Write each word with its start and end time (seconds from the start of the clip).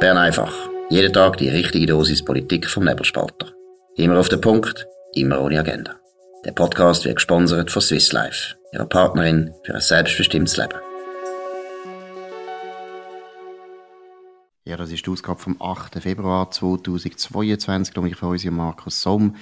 Bern 0.00 0.16
einfach. 0.16 0.54
Jeden 0.90 1.12
Tag 1.12 1.38
die 1.38 1.48
richtige 1.48 1.86
Dosis 1.86 2.24
Politik 2.24 2.68
vom 2.70 2.84
Nebelspalter. 2.84 3.48
Immer 3.96 4.20
auf 4.20 4.28
den 4.28 4.40
Punkt, 4.40 4.86
immer 5.14 5.40
ohne 5.40 5.58
Agenda. 5.58 5.96
Der 6.44 6.52
Podcast 6.52 7.04
wird 7.04 7.16
gesponsert 7.16 7.72
von 7.72 7.82
Swiss 7.82 8.12
Life, 8.12 8.54
ihrer 8.72 8.86
Partnerin 8.86 9.52
für 9.64 9.74
ein 9.74 9.80
selbstbestimmtes 9.80 10.56
Leben. 10.56 10.78
Ja, 14.64 14.76
das 14.76 14.92
ist 14.92 15.04
die 15.04 15.10
Ausgabe 15.10 15.40
vom 15.40 15.60
8. 15.60 16.00
Februar 16.00 16.48
2022. 16.48 17.96
Ich 17.96 18.16
freue 18.16 18.32
mich 18.32 18.50
Markus 18.52 19.02
Somm. 19.02 19.34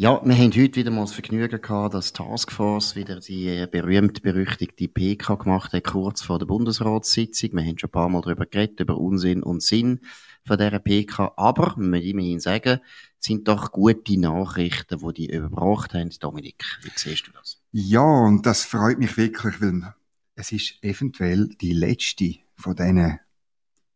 Ja, 0.00 0.18
wir 0.24 0.34
haben 0.34 0.52
heute 0.52 0.76
wieder 0.76 0.90
mal 0.90 1.02
das 1.02 1.12
Vergnügen 1.12 1.60
gehabt, 1.60 1.92
dass 1.92 2.14
Taskforce 2.14 2.96
wieder 2.96 3.20
die 3.20 3.66
berühmt-berüchtigte 3.70 4.88
PK 4.88 5.34
gemacht 5.34 5.74
hat, 5.74 5.84
kurz 5.84 6.22
vor 6.22 6.38
der 6.38 6.46
Bundesratssitzung. 6.46 7.50
Wir 7.52 7.64
haben 7.64 7.76
schon 7.76 7.88
ein 7.88 7.92
paar 7.92 8.08
Mal 8.08 8.22
darüber 8.22 8.46
geredet, 8.46 8.80
über 8.80 8.96
Unsinn 8.96 9.42
und 9.42 9.62
Sinn 9.62 10.00
von 10.46 10.56
dieser 10.56 10.78
PK. 10.78 11.34
Aber, 11.36 11.74
wir 11.76 11.84
müssen 11.84 12.06
immerhin 12.06 12.40
sagen, 12.40 12.80
sind 13.18 13.46
doch 13.46 13.72
gute 13.72 14.18
Nachrichten, 14.18 15.06
die 15.06 15.12
die 15.12 15.30
überbracht 15.34 15.92
haben. 15.92 16.08
Dominik, 16.18 16.64
wie 16.80 16.92
siehst 16.96 17.26
du 17.26 17.32
das? 17.32 17.60
Ja, 17.70 18.00
und 18.00 18.46
das 18.46 18.64
freut 18.64 18.98
mich 18.98 19.18
wirklich, 19.18 19.60
weil 19.60 19.94
es 20.34 20.50
ist 20.50 20.82
eventuell 20.82 21.50
die 21.60 21.74
letzte 21.74 22.36
von 22.56 22.74
diesen 22.74 23.20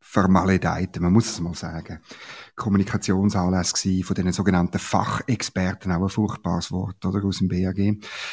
Formalitäten, 0.06 1.02
man 1.02 1.14
muss 1.14 1.30
es 1.30 1.40
mal 1.40 1.54
sagen. 1.54 1.98
Kommunikationsanlässe 2.54 4.04
von 4.04 4.14
den 4.14 4.32
sogenannten 4.32 4.78
Fachexperten, 4.78 5.90
auch 5.90 6.02
ein 6.02 6.08
furchtbares 6.08 6.70
Wort, 6.70 7.04
oder, 7.04 7.24
aus 7.24 7.38
dem 7.38 7.48
BAG. 7.48 7.78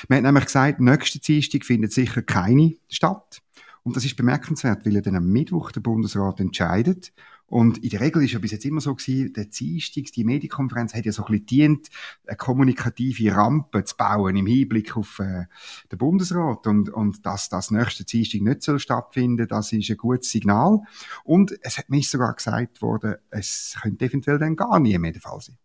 Man 0.07 0.17
hat 0.17 0.23
nämlich 0.23 0.45
gesagt, 0.45 0.81
nächste 0.81 1.19
Dienstag 1.19 1.65
findet 1.65 1.93
sicher 1.93 2.21
keine 2.21 2.75
statt. 2.89 3.41
Und 3.83 3.95
das 3.95 4.05
ist 4.05 4.17
bemerkenswert, 4.17 4.85
weil 4.85 4.93
ja 4.93 5.01
dann 5.01 5.15
am 5.15 5.27
Mittwoch 5.27 5.71
der 5.71 5.79
Bundesrat 5.81 6.39
entscheidet 6.39 7.13
und 7.51 7.79
in 7.79 7.89
der 7.89 7.99
Regel 7.99 8.23
ist 8.23 8.31
ja 8.31 8.39
bis 8.39 8.51
jetzt 8.51 8.63
immer 8.63 8.79
so 8.79 8.95
gewesen, 8.95 9.33
der 9.33 9.43
Dienstag, 9.43 10.05
die 10.15 10.23
Medienkonferenz 10.23 10.93
hat 10.93 11.05
ja 11.05 11.11
so 11.11 11.25
ein 11.25 11.31
bisschen 11.31 11.45
dient, 11.47 11.89
eine 12.25 12.37
kommunikative 12.37 13.35
Rampe 13.35 13.83
zu 13.83 13.97
bauen 13.97 14.37
im 14.37 14.45
Hinblick 14.45 14.95
auf 14.95 15.19
äh, 15.19 15.47
den 15.91 15.97
Bundesrat. 15.97 16.65
Und, 16.65 16.89
und 16.89 17.25
dass 17.25 17.49
das 17.49 17.69
nächste 17.69 18.05
Dienstag 18.05 18.39
nicht 18.39 18.63
soll 18.63 18.79
stattfinden, 18.79 19.49
das 19.49 19.73
ist 19.73 19.89
ein 19.89 19.97
gutes 19.97 20.31
Signal. 20.31 20.79
Und 21.25 21.53
es 21.61 21.77
hat 21.77 21.89
mir 21.89 22.01
sogar 22.03 22.33
gesagt 22.33 22.81
worden, 22.81 23.15
es 23.31 23.75
könnte 23.81 24.05
eventuell 24.05 24.39
dann 24.39 24.55
gar 24.55 24.79
nie 24.79 24.97
mehr 24.97 25.11
der 25.11 25.21
Fall 25.21 25.41
sein. 25.41 25.57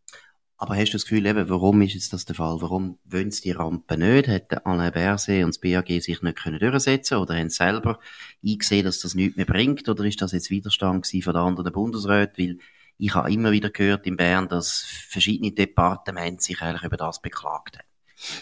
Aber 0.59 0.75
hast 0.77 0.91
du 0.91 0.93
das 0.95 1.05
Gefühl, 1.05 1.27
eben, 1.27 1.51
warum 1.51 1.83
ist 1.83 1.93
jetzt 1.95 2.15
das 2.15 2.25
der 2.25 2.35
Fall? 2.35 2.63
Warum 2.63 2.99
wollen 3.05 3.31
sie 3.31 3.43
die 3.43 3.51
Rampe 3.51 3.99
nicht? 3.99 4.27
Hätten 4.27 4.59
Alain 4.65 4.93
Berset 4.93 5.45
und 5.45 5.55
das 5.55 5.61
BAG 5.61 5.89
sich 6.03 6.23
nicht 6.23 6.39
können 6.39 6.59
durchsetzen 6.59 7.19
oder 7.19 7.37
haben 7.37 7.51
sie 7.51 7.57
selber 7.57 7.99
eingesehen, 8.45 8.85
dass 8.85 9.01
das 9.01 9.15
nichts 9.15 9.37
mehr 9.37 9.45
bringt? 9.45 9.87
Oder 9.89 10.05
ist 10.05 10.23
das 10.23 10.33
jetzt 10.33 10.51
Widerstand 10.51 11.07
von 11.07 11.21
den 11.21 11.37
anderen 11.37 11.73
Bundesräten? 11.73 12.39
Weil 12.39 12.59
ich 12.97 13.15
habe 13.15 13.31
immer 13.31 13.53
wieder 13.53 13.69
gehört 13.69 14.07
in 14.07 14.17
Bern, 14.17 14.49
dass 14.49 14.81
verschiedene 14.81 15.53
Departemente 15.53 16.43
sich 16.43 16.63
eigentlich 16.63 16.85
über 16.85 16.97
das 16.97 17.21
beklagt 17.21 17.79
haben. 17.79 17.86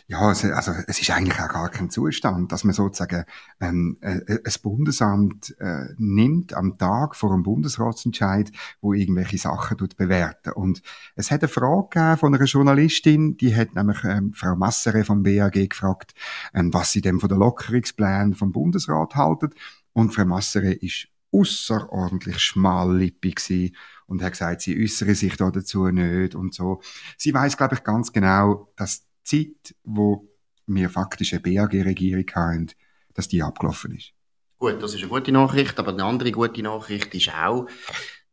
Ja, 0.07 0.21
also, 0.21 0.73
es 0.87 1.01
ist 1.01 1.11
eigentlich 1.11 1.41
auch 1.41 1.49
gar 1.49 1.69
kein 1.69 1.91
Zustand, 1.91 2.53
dass 2.53 2.65
man 2.65 2.75
sozusagen 2.75 3.25
ähm, 3.61 3.99
äh, 4.01 4.19
äh 4.19 4.41
ein 4.45 4.53
Bundesamt 4.63 5.57
äh, 5.59 5.87
nimmt 5.97 6.55
am 6.55 6.79
Tag 6.79 7.17
vor 7.17 7.33
einem 7.33 7.43
Bundesratsentscheid, 7.43 8.53
wo 8.81 8.93
irgendwelche 8.93 9.39
Sachen 9.39 9.77
tut 9.77 9.97
bewerten. 9.97 10.53
Und 10.53 10.83
es 11.17 11.31
hat 11.31 11.43
eine 11.43 11.49
Frage 11.49 11.89
gegeben 11.91 12.17
von 12.19 12.35
einer 12.35 12.45
Journalistin, 12.45 13.37
die 13.37 13.55
hat 13.55 13.75
nämlich 13.75 14.05
ähm, 14.05 14.33
Frau 14.33 14.55
Massere 14.55 15.05
vom 15.05 15.23
BAG 15.23 15.69
gefragt, 15.69 16.15
ähm, 16.55 16.73
was 16.73 16.93
sie 16.93 17.01
denn 17.01 17.19
von 17.19 17.29
der 17.29 17.39
Lockerungsplänen 17.39 18.35
vom 18.35 18.53
Bundesrat 18.53 19.17
halten. 19.17 19.51
Und 19.93 20.15
Frau 20.15 20.25
Massere 20.25 20.73
ist 20.73 21.09
außerordentlich 21.33 22.39
schmallippig 22.39 23.37
gewesen 23.37 23.75
und 24.07 24.23
hat 24.23 24.33
gesagt, 24.33 24.61
sie 24.61 24.81
äußere 24.81 25.15
sich 25.15 25.37
da 25.37 25.51
dazu 25.51 25.87
nicht 25.89 26.35
und 26.35 26.55
so. 26.55 26.81
Sie 27.17 27.35
weiß, 27.35 27.57
glaube 27.57 27.75
ich, 27.75 27.83
ganz 27.83 28.13
genau, 28.13 28.69
dass 28.77 29.05
Zeit, 29.25 29.75
wo 29.83 30.29
wir 30.67 30.91
faktisch 30.91 31.33
eine 31.33 31.43
BAG-Regierung 31.43 32.27
haben, 32.35 32.67
dass 33.15 33.29
die 33.29 33.43
abgelaufen 33.43 33.97
ist. 33.97 34.13
Gut, 34.59 34.83
das 34.83 34.95
ist 34.95 35.01
eine 35.01 35.09
gute 35.09 35.33
Nachricht, 35.33 35.79
aber 35.79 35.93
eine 35.93 36.05
andere 36.05 36.33
gute 36.33 36.63
Nachricht 36.63 37.15
ist 37.15 37.35
auch, 37.35 37.67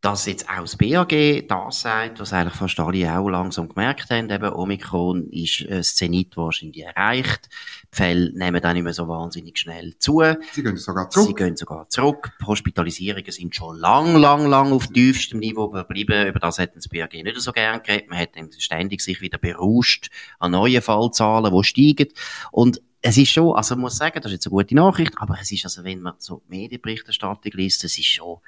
dass 0.01 0.25
jetzt 0.25 0.49
auch 0.49 0.61
das 0.61 0.77
BAG 0.77 1.47
das 1.47 1.81
sagt, 1.81 2.19
was 2.19 2.33
eigentlich 2.33 2.55
fast 2.55 2.79
alle 2.79 3.15
auch 3.15 3.29
langsam 3.29 3.69
gemerkt 3.69 4.09
haben, 4.09 4.31
eben 4.31 4.51
Omikron 4.51 5.29
ist 5.29 5.63
ein 5.69 5.83
Zenit 5.83 6.35
wahrscheinlich 6.35 6.83
erreicht. 6.83 7.49
Die 7.93 7.95
Fälle 7.95 8.31
nehmen 8.33 8.61
dann 8.61 8.73
nicht 8.73 8.83
mehr 8.83 8.93
so 8.93 9.07
wahnsinnig 9.07 9.59
schnell 9.59 9.95
zu. 9.99 10.23
Sie 10.53 10.63
gehen 10.63 10.77
sogar 10.77 11.11
zurück. 11.11 11.27
Sie 11.27 11.35
gehen 11.35 11.55
sogar 11.55 11.87
zurück. 11.89 12.31
Die 12.41 12.45
Hospitalisierungen 12.47 13.31
sind 13.31 13.55
schon 13.55 13.77
lang, 13.77 14.15
lang, 14.15 14.47
lang 14.47 14.73
auf 14.73 14.87
tiefstem 14.87 15.39
Niveau 15.39 15.69
geblieben. 15.69 16.27
Über 16.27 16.39
das 16.39 16.57
hätten 16.57 16.79
das 16.79 16.87
BAG 16.87 17.13
nicht 17.13 17.39
so 17.39 17.51
gern 17.51 17.83
geredet. 17.83 18.09
Man 18.09 18.17
hat 18.17 18.35
dann 18.35 18.49
ständig 18.57 19.01
sich 19.01 19.21
wieder 19.21 19.37
berauscht 19.37 20.09
an 20.39 20.53
neuen 20.53 20.81
Fallzahlen, 20.81 21.53
die 21.53 21.63
steigen. 21.63 22.07
Und 22.51 22.81
es 23.03 23.17
ist 23.17 23.31
schon, 23.31 23.55
also 23.55 23.75
man 23.75 23.81
muss 23.81 23.97
sagen, 23.97 24.19
das 24.21 24.31
ist 24.31 24.37
jetzt 24.37 24.47
eine 24.47 24.51
gute 24.51 24.75
Nachricht, 24.75 25.13
aber 25.17 25.37
es 25.39 25.51
ist 25.51 25.65
also, 25.65 25.83
wenn 25.83 26.01
man 26.01 26.13
so 26.17 26.41
Medienberichterstattung 26.47 27.51
liest, 27.53 27.83
es 27.83 27.97
ist 27.97 28.05
schon, 28.05 28.39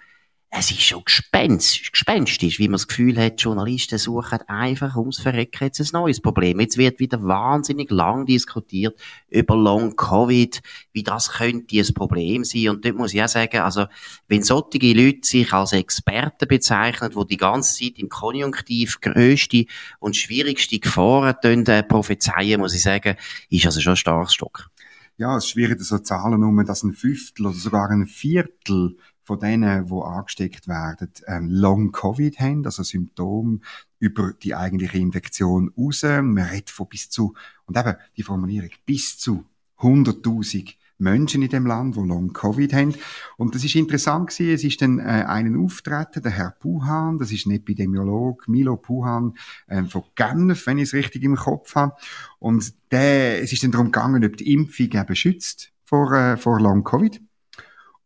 es 0.56 0.70
ist 0.70 0.84
schon 0.84 1.04
gespenstisch, 1.04 1.92
gespenstisch, 1.92 2.60
wie 2.60 2.68
man 2.68 2.74
das 2.74 2.88
Gefühl 2.88 3.18
hat, 3.18 3.42
Journalisten 3.42 3.98
suchen 3.98 4.40
einfach 4.48 4.96
ums 4.96 5.20
Verrecken 5.20 5.66
jetzt 5.66 5.80
ein 5.80 5.88
neues 5.94 6.22
Problem. 6.22 6.60
Jetzt 6.60 6.78
wird 6.78 7.00
wieder 7.00 7.24
wahnsinnig 7.24 7.90
lang 7.90 8.28
diskutiert 8.28 9.00
über 9.30 9.56
Long 9.56 9.96
Covid, 9.96 10.62
wie 10.92 11.02
das 11.02 11.32
könnte 11.32 11.80
ein 11.80 11.94
Problem 11.96 12.44
sein. 12.44 12.70
Und 12.70 12.86
dort 12.86 12.96
muss 12.96 13.16
ich 13.16 13.24
auch 13.24 13.28
sagen, 13.28 13.62
also, 13.62 13.88
wenn 14.28 14.44
solche 14.44 14.94
Leute 14.94 15.28
sich 15.28 15.52
als 15.54 15.74
Experten 15.74 16.48
bezeichnen, 16.48 17.12
die 17.18 17.28
die 17.28 17.38
ganze 17.38 17.80
Zeit 17.80 17.98
im 17.98 18.10
Konjunktiv 18.10 19.02
grösste 19.02 19.66
und 20.00 20.16
schwierigste 20.16 20.78
Gefahren 20.78 21.66
äh, 21.66 21.82
prophezeien, 21.82 22.60
muss 22.60 22.76
ich 22.76 22.84
sagen, 22.84 23.16
ist 23.50 23.66
also 23.66 23.82
schon 23.82 23.94
ein 23.94 23.98
starkes 23.98 24.36
Stück. 24.36 24.70
Ja, 25.18 25.38
es 25.38 25.46
ist 25.46 25.52
schwierig, 25.52 25.80
so 25.82 26.00
Zahlen 26.00 26.44
um, 26.44 26.64
dass 26.66 26.84
ein 26.84 26.94
Fünftel 26.94 27.48
oder 27.48 27.56
sogar 27.56 27.90
ein 27.90 28.08
Viertel 28.08 28.98
von 29.24 29.40
denen, 29.40 29.86
die 29.86 29.94
angesteckt 29.94 30.68
werden, 30.68 31.10
ähm, 31.28 31.50
Long-Covid 31.50 32.40
haben, 32.40 32.66
also 32.66 32.84
Symptome 32.84 33.60
über 34.00 34.34
die 34.34 34.56
eigentliche 34.56 34.98
Infektion 34.98 35.72
raus. 35.78 36.04
Man 36.04 36.38
redet 36.38 36.70
von 36.70 36.88
bis 36.88 37.10
zu, 37.10 37.34
und 37.66 37.78
eben 37.78 37.96
die 38.18 38.24
Formulierung, 38.24 38.70
bis 38.86 39.18
zu 39.18 39.46
100.000 39.80 40.76
Menschen 40.98 41.42
in 41.42 41.50
dem 41.50 41.66
Land, 41.66 41.96
die 41.96 42.00
Long-Covid 42.00 42.74
haben. 42.74 42.96
Und 43.38 43.56
das 43.56 43.64
ist 43.64 43.76
interessant 43.76 44.30
gewesen. 44.30 44.54
Es 44.54 44.64
ist 44.64 44.82
dann 44.82 45.00
äh, 45.00 45.26
einen 45.28 45.64
auftreten, 45.64 46.24
der 46.24 46.32
Herr 46.32 46.52
Puhan, 46.52 47.18
das 47.18 47.32
ist 47.32 47.46
ein 47.46 47.52
Epidemiolog, 47.52 48.48
Milo 48.48 48.78
Puhan 48.78 49.34
äh, 49.68 49.84
von 49.84 50.04
Genf, 50.16 50.66
wenn 50.66 50.78
ich 50.78 50.86
es 50.86 50.94
richtig 50.94 51.24
im 51.24 51.36
Kopf 51.36 51.76
habe. 51.76 51.96
Und 52.40 52.74
der, 52.92 53.42
es 53.42 53.54
ist 53.54 53.64
dann 53.64 53.72
darum 53.72 53.88
gegangen, 53.88 54.24
ob 54.26 54.38
die 54.38 54.54
Impfung 54.54 54.92
eben 54.92 55.16
schützt 55.16 55.72
vor, 55.84 56.12
äh, 56.14 56.38
vor 56.38 56.60
Long-Covid. 56.60 57.22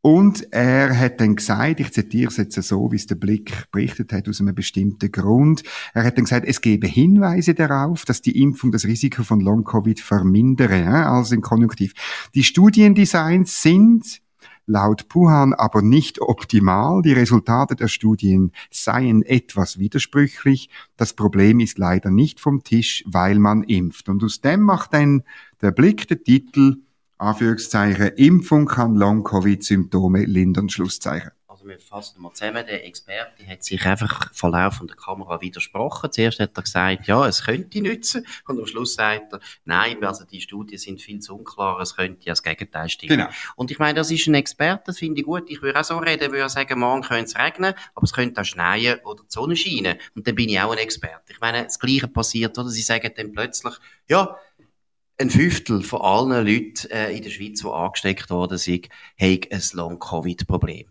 Und 0.07 0.53
er 0.53 0.97
hat 0.97 1.19
dann 1.19 1.35
gesagt, 1.35 1.81
ich 1.81 1.91
zitiere 1.91 2.29
es 2.29 2.37
jetzt 2.37 2.55
so, 2.63 2.93
wie 2.93 2.95
es 2.95 3.07
der 3.07 3.15
Blick 3.15 3.69
berichtet 3.73 4.13
hat, 4.13 4.29
aus 4.29 4.39
einem 4.39 4.55
bestimmten 4.55 5.11
Grund. 5.11 5.63
Er 5.93 6.05
hat 6.05 6.15
dann 6.15 6.23
gesagt, 6.23 6.47
es 6.47 6.61
gebe 6.61 6.87
Hinweise 6.87 7.53
darauf, 7.53 8.05
dass 8.05 8.21
die 8.21 8.41
Impfung 8.41 8.71
das 8.71 8.85
Risiko 8.85 9.23
von 9.23 9.41
Long-Covid 9.41 9.99
vermindere, 9.99 11.07
also 11.07 11.35
im 11.35 11.41
Konjunktiv. 11.41 11.91
Die 12.35 12.45
Studiendesigns 12.45 13.61
sind 13.61 14.21
laut 14.65 15.09
Puhan 15.09 15.53
aber 15.53 15.81
nicht 15.81 16.21
optimal. 16.21 17.01
Die 17.01 17.11
Resultate 17.11 17.75
der 17.75 17.89
Studien 17.89 18.53
seien 18.71 19.23
etwas 19.23 19.77
widersprüchlich. 19.77 20.69
Das 20.95 21.15
Problem 21.15 21.59
ist 21.59 21.79
leider 21.79 22.11
nicht 22.11 22.39
vom 22.39 22.63
Tisch, 22.63 23.03
weil 23.05 23.39
man 23.39 23.61
impft. 23.63 24.07
Und 24.07 24.23
aus 24.23 24.39
dem 24.39 24.61
macht 24.61 24.93
dann 24.93 25.23
der 25.61 25.71
Blick 25.71 26.07
der 26.07 26.23
Titel 26.23 26.77
Anführungszeichen, 27.17 28.09
Impfung 28.15 28.65
kann 28.67 28.95
Long-Covid-Symptome 28.95 30.25
lindern, 30.25 30.69
Schlusszeichen. 30.69 31.31
Also 31.47 31.67
wir 31.67 31.79
fassen 31.79 32.21
mal 32.21 32.31
zusammen, 32.33 32.63
der 32.67 32.85
Experte 32.85 33.47
hat 33.47 33.63
sich 33.63 33.83
einfach 33.83 34.31
vor 34.31 34.51
laufender 34.51 34.93
Kamera 34.93 35.41
widersprochen. 35.41 36.11
Zuerst 36.11 36.39
hat 36.39 36.55
er 36.55 36.61
gesagt, 36.61 37.07
ja, 37.07 37.27
es 37.27 37.43
könnte 37.45 37.81
nützen. 37.81 38.27
Und 38.47 38.59
am 38.59 38.67
Schluss 38.67 38.93
sagt 38.93 39.33
er, 39.33 39.39
nein, 39.65 40.03
also 40.03 40.23
die 40.23 40.39
Studien 40.39 40.77
sind 40.77 41.01
viel 41.01 41.19
zu 41.19 41.35
unklar, 41.35 41.79
es 41.79 41.95
könnte 41.95 42.23
ja 42.25 42.33
das 42.33 42.43
Gegenteil 42.43 42.89
stimmen. 42.89 43.17
Genau. 43.17 43.29
Und 43.55 43.71
ich 43.71 43.79
meine, 43.79 43.95
das 43.95 44.11
ist 44.11 44.27
ein 44.27 44.35
Experte, 44.35 44.83
das 44.85 44.99
finde 44.99 45.21
ich 45.21 45.25
gut. 45.25 45.49
Ich 45.49 45.63
würde 45.63 45.79
auch 45.79 45.83
so 45.83 45.97
reden, 45.97 46.31
würde 46.31 46.47
sagen, 46.47 46.79
morgen 46.79 47.01
könnte 47.01 47.25
es 47.25 47.35
regnen, 47.35 47.73
aber 47.95 48.03
es 48.03 48.13
könnte 48.13 48.41
auch 48.41 48.45
schneien 48.45 48.99
oder 49.03 49.23
die 49.23 49.33
Sonne 49.33 49.55
scheinen. 49.55 49.97
Und 50.13 50.27
dann 50.27 50.35
bin 50.35 50.49
ich 50.49 50.59
auch 50.61 50.73
ein 50.73 50.77
Experte. 50.77 51.33
Ich 51.33 51.39
meine, 51.39 51.63
das 51.63 51.79
Gleiche 51.79 52.07
passiert, 52.07 52.55
oder? 52.59 52.69
Sie 52.69 52.83
sagen 52.83 53.11
dann 53.17 53.31
plötzlich, 53.31 53.73
ja, 54.07 54.37
ein 55.19 55.29
Fünftel 55.29 55.81
von 55.83 56.01
allen 56.01 56.45
Leuten 56.45 56.89
äh, 56.91 57.11
in 57.11 57.23
der 57.23 57.29
Schweiz, 57.31 57.61
die 57.61 57.67
angesteckt 57.67 58.29
worden 58.29 58.57
sind, 58.57 58.89
haben 59.19 59.41
ein 59.51 59.63
Long-Covid-Problem. 59.73 60.87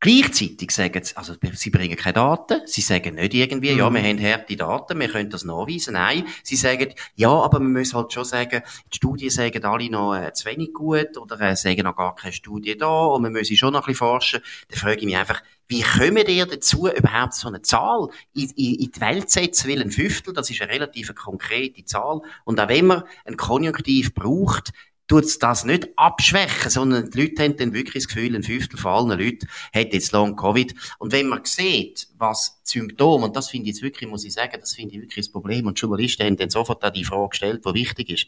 Gleichzeitig 0.00 0.70
sagen 0.70 1.02
sie, 1.02 1.16
also 1.16 1.34
sie 1.54 1.70
bringen 1.70 1.96
keine 1.96 2.12
Daten, 2.12 2.60
sie 2.66 2.82
sagen 2.82 3.16
nicht 3.16 3.34
irgendwie, 3.34 3.72
mhm. 3.72 3.78
ja, 3.78 3.90
wir 3.90 4.02
haben 4.02 4.22
harte 4.22 4.56
Daten, 4.56 5.00
wir 5.00 5.08
können 5.08 5.28
das 5.28 5.44
nachweisen. 5.44 5.94
Nein, 5.94 6.24
sie 6.44 6.54
sagen, 6.54 6.94
ja, 7.16 7.30
aber 7.30 7.58
man 7.58 7.72
muss 7.72 7.94
halt 7.94 8.12
schon 8.12 8.24
sagen, 8.24 8.62
die 8.92 8.96
Studien 8.96 9.30
sagen 9.30 9.64
alle 9.64 9.90
noch 9.90 10.14
äh, 10.14 10.32
zu 10.32 10.46
wenig 10.46 10.72
gut 10.72 11.16
oder 11.16 11.40
äh, 11.40 11.56
sagen 11.56 11.82
noch 11.82 11.96
gar 11.96 12.14
keine 12.14 12.32
Studie 12.32 12.76
da 12.76 13.06
und 13.06 13.22
man 13.22 13.32
muss 13.32 13.48
schon 13.48 13.72
noch 13.72 13.80
ein 13.80 13.86
bisschen 13.86 13.96
forschen. 13.96 14.40
Dann 14.68 14.78
frage 14.78 15.00
ich 15.00 15.04
mich 15.04 15.16
einfach, 15.16 15.42
wie 15.66 15.82
kommen 15.82 16.26
ihr 16.28 16.46
dazu, 16.46 16.88
überhaupt 16.88 17.34
so 17.34 17.48
eine 17.48 17.60
Zahl 17.62 18.08
in, 18.34 18.50
in, 18.50 18.74
in 18.76 18.90
die 18.92 19.00
Welt 19.00 19.28
zu 19.28 19.40
setzen? 19.40 19.68
Weil 19.68 19.82
ein 19.82 19.90
Fünftel, 19.90 20.32
das 20.32 20.48
ist 20.48 20.62
eine 20.62 20.72
relativ 20.72 21.14
konkrete 21.14 21.84
Zahl. 21.84 22.20
Und 22.44 22.60
auch 22.60 22.68
wenn 22.68 22.86
man 22.86 23.02
ein 23.24 23.36
Konjunktiv 23.36 24.14
braucht, 24.14 24.72
tut 25.08 25.42
das 25.42 25.64
nicht 25.64 25.88
abschwächen, 25.96 26.70
sondern 26.70 27.10
die 27.10 27.22
Leute 27.22 27.42
haben 27.42 27.56
dann 27.56 27.72
wirklich 27.72 28.04
das 28.04 28.08
Gefühl, 28.08 28.36
ein 28.36 28.42
Fünftel 28.42 28.78
von 28.78 28.92
allen 28.92 29.18
Leuten 29.18 29.48
hat 29.74 29.92
jetzt 29.92 30.12
Long 30.12 30.36
Covid. 30.36 30.74
Und 30.98 31.12
wenn 31.12 31.28
man 31.28 31.44
sieht, 31.44 32.08
was 32.18 32.60
Symptome, 32.62 33.24
und 33.26 33.34
das 33.34 33.48
finde 33.48 33.68
ich 33.68 33.76
jetzt 33.76 33.82
wirklich, 33.82 34.08
muss 34.08 34.24
ich 34.24 34.34
sagen, 34.34 34.58
das 34.60 34.74
finde 34.74 34.94
ich 34.94 35.00
wirklich 35.00 35.26
das 35.26 35.32
Problem, 35.32 35.66
und 35.66 35.78
die 35.78 35.80
Journalisten 35.80 36.24
haben 36.24 36.36
dann 36.36 36.50
sofort 36.50 36.84
auch 36.84 36.90
die 36.90 37.04
Frage 37.04 37.30
gestellt, 37.30 37.64
die 37.64 37.74
wichtig 37.74 38.10
ist. 38.10 38.26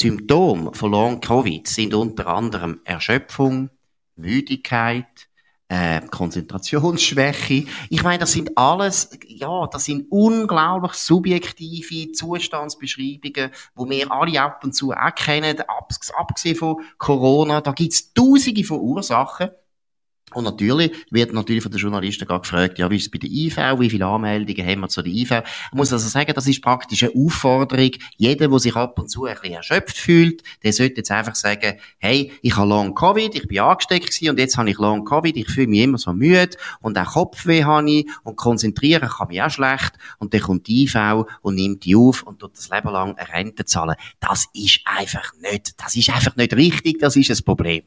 Die 0.00 0.08
Symptome 0.08 0.74
von 0.74 0.90
Long 0.90 1.20
Covid 1.20 1.66
sind 1.68 1.94
unter 1.94 2.26
anderem 2.26 2.80
Erschöpfung, 2.84 3.70
Müdigkeit, 4.16 5.28
äh, 5.68 6.00
Konzentrationsschwäche. 6.02 7.66
Ich 7.90 8.02
meine, 8.02 8.18
das 8.18 8.32
sind 8.32 8.56
alles, 8.56 9.10
ja, 9.26 9.66
das 9.66 9.84
sind 9.84 10.06
unglaublich 10.10 10.92
subjektive 10.92 12.12
Zustandsbeschreibungen, 12.12 13.50
wo 13.74 13.88
wir 13.88 14.10
alle 14.12 14.40
ab 14.40 14.62
und 14.64 14.74
zu 14.74 14.92
auch 14.92 15.14
kennen, 15.14 15.62
abgesehen 16.16 16.56
von 16.56 16.76
Corona. 16.98 17.60
Da 17.60 17.72
gibt's 17.72 18.12
tausende 18.12 18.64
von 18.64 18.80
Ursachen. 18.80 19.50
Und 20.32 20.44
natürlich 20.44 20.92
wird 21.10 21.32
natürlich 21.32 21.62
von 21.62 21.70
den 21.70 21.80
Journalisten 21.80 22.26
gerade 22.26 22.40
gefragt, 22.40 22.78
ja, 22.78 22.90
wie 22.90 22.96
ist 22.96 23.02
es 23.02 23.10
bei 23.10 23.18
der 23.18 23.30
IV? 23.30 23.56
Wie 23.78 23.90
viele 23.90 24.06
Anmeldungen 24.06 24.66
haben 24.66 24.80
wir 24.80 24.88
zu 24.88 25.02
der 25.02 25.12
IV? 25.12 25.30
Ich 25.30 25.72
muss 25.72 25.92
also 25.92 26.08
sagen, 26.08 26.32
das 26.34 26.46
ist 26.46 26.62
praktisch 26.62 27.04
eine 27.04 27.12
Aufforderung. 27.14 27.90
Jeder, 28.16 28.48
der 28.48 28.58
sich 28.58 28.74
ab 28.74 28.98
und 28.98 29.08
zu 29.08 29.26
ein 29.26 29.34
bisschen 29.34 29.54
erschöpft 29.54 29.96
fühlt, 29.96 30.42
der 30.62 30.72
sollte 30.72 30.96
jetzt 30.98 31.10
einfach 31.10 31.34
sagen, 31.34 31.78
hey, 31.98 32.32
ich 32.42 32.56
habe 32.56 32.68
Long 32.68 32.94
Covid, 32.94 33.34
ich 33.34 33.46
bin 33.46 33.60
angesteckt 33.60 34.06
gewesen 34.06 34.30
und 34.30 34.38
jetzt 34.38 34.56
habe 34.56 34.70
ich 34.70 34.78
Long 34.78 35.04
Covid, 35.04 35.36
ich 35.36 35.48
fühle 35.48 35.68
mich 35.68 35.82
immer 35.82 35.98
so 35.98 36.12
müde 36.12 36.56
und 36.80 36.98
auch 36.98 37.12
Kopfweh 37.12 37.64
habe 37.64 37.90
ich 37.90 38.06
und 38.24 38.36
konzentrieren 38.36 39.08
kann 39.08 39.28
mich 39.28 39.42
auch 39.42 39.50
schlecht 39.50 39.92
und 40.18 40.34
dann 40.34 40.40
kommt 40.40 40.66
die 40.66 40.84
IV 40.84 41.26
und 41.42 41.54
nimmt 41.54 41.84
die 41.84 41.94
auf 41.94 42.22
und 42.22 42.40
tut 42.40 42.56
das 42.56 42.70
Leben 42.70 42.90
lang 42.90 43.16
eine 43.16 43.28
Rente 43.28 43.64
zahlen. 43.64 43.94
Das 44.20 44.46
ist 44.54 44.80
einfach 44.84 45.32
nicht, 45.40 45.80
das 45.80 45.94
ist 45.94 46.10
einfach 46.10 46.34
nicht 46.34 46.54
richtig, 46.54 46.98
das 46.98 47.14
ist 47.14 47.30
ein 47.30 47.44
Problem. 47.44 47.82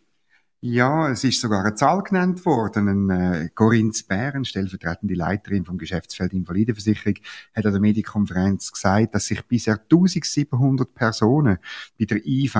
Ja, 0.59 1.11
es 1.11 1.23
ist 1.23 1.39
sogar 1.39 1.63
eine 1.63 1.75
Zahl 1.75 2.01
genannt 2.01 2.43
worden. 2.43 2.87
Ein, 2.87 3.11
äh, 3.11 3.49
Corinne 3.53 3.91
Bären, 4.07 4.43
stellvertretende 4.43 5.13
Leiterin 5.13 5.65
vom 5.65 5.77
Geschäftsfeld 5.77 6.33
Invalidenversicherung, 6.33 7.13
hat 7.55 7.67
an 7.67 7.73
der 7.73 7.81
Medienkonferenz 7.81 8.71
gesagt, 8.71 9.13
dass 9.13 9.27
sich 9.27 9.45
bisher 9.45 9.79
1700 9.79 10.95
Personen 10.95 11.59
bei 11.99 12.05
der 12.05 12.25
IV 12.25 12.55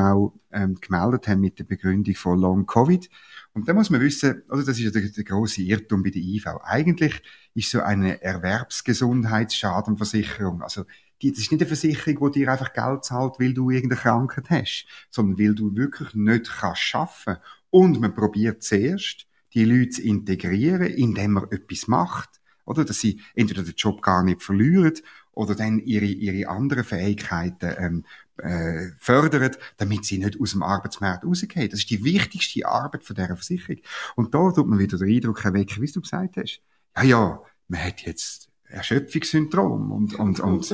ähm, 0.51 0.75
gemeldet 0.79 1.27
haben 1.27 1.41
mit 1.41 1.57
der 1.57 1.63
Begründung 1.63 2.13
von 2.13 2.39
Long 2.39 2.67
Covid. 2.67 3.09
Und 3.53 3.67
da 3.67 3.73
muss 3.73 3.89
man 3.89 3.99
wissen, 3.99 4.43
also 4.47 4.63
das 4.63 4.77
ist 4.77 4.83
ja 4.83 4.91
der, 4.91 5.09
der 5.09 5.23
große 5.23 5.63
Irrtum 5.63 6.03
bei 6.03 6.11
der 6.11 6.21
IV. 6.21 6.45
Eigentlich 6.65 7.23
ist 7.55 7.71
so 7.71 7.81
eine 7.81 8.21
Erwerbsgesundheitsschadenversicherung, 8.21 10.61
also 10.61 10.85
die, 11.23 11.31
das 11.31 11.39
ist 11.39 11.51
nicht 11.51 11.61
eine 11.61 11.67
Versicherung, 11.67 12.31
die 12.31 12.39
dir 12.39 12.51
einfach 12.51 12.73
Geld 12.73 13.03
zahlt, 13.03 13.39
weil 13.39 13.55
du 13.55 13.71
irgendeine 13.71 13.99
Krankheit 13.99 14.51
hast, 14.51 14.85
sondern 15.09 15.39
weil 15.39 15.55
du 15.55 15.75
wirklich 15.75 16.13
nicht 16.13 16.47
kannst 16.59 16.93
arbeiten 16.93 17.41
und 17.69 17.99
man 17.99 18.15
probiert 18.15 18.63
zuerst, 18.63 19.27
die 19.53 19.65
Leute 19.65 19.89
zu 19.89 20.01
integrieren, 20.03 20.87
indem 20.87 21.33
man 21.33 21.51
etwas 21.51 21.87
macht. 21.87 22.29
Oder, 22.65 22.83
dass 22.83 22.99
sie 22.99 23.21
entweder 23.33 23.63
den 23.63 23.75
Job 23.75 24.01
gar 24.01 24.23
nicht 24.23 24.43
verlieren 24.43 24.93
oder 25.31 25.55
dann 25.55 25.79
ihre, 25.79 26.05
ihre 26.05 26.49
anderen 26.49 26.83
Fähigkeiten 26.83 27.73
ähm, 27.77 28.05
äh, 28.37 28.89
fördern, 28.99 29.55
damit 29.77 30.03
sie 30.03 30.17
nicht 30.17 30.39
aus 30.39 30.51
dem 30.51 30.63
Arbeitsmarkt 30.63 31.23
rausgehen. 31.23 31.69
Das 31.69 31.79
ist 31.79 31.89
die 31.89 32.03
wichtigste 32.03 32.67
Arbeit 32.67 33.03
von 33.03 33.15
dieser 33.15 33.35
Versicherung. 33.35 33.81
Und 34.15 34.35
da 34.35 34.51
tut 34.51 34.67
man 34.67 34.79
wieder 34.79 34.97
den 34.97 35.07
Eindruck 35.07 35.45
erwecken, 35.45 35.81
wie 35.81 35.91
du 35.91 36.01
gesagt 36.01 36.37
hast. 36.37 36.61
Ja, 36.97 37.03
ja, 37.03 37.41
man 37.67 37.83
hat 37.83 38.01
jetzt 38.01 38.49
Erschöpfungssyndrom 38.69 39.91
und, 39.91 40.15
und, 40.15 40.39
und. 40.39 40.69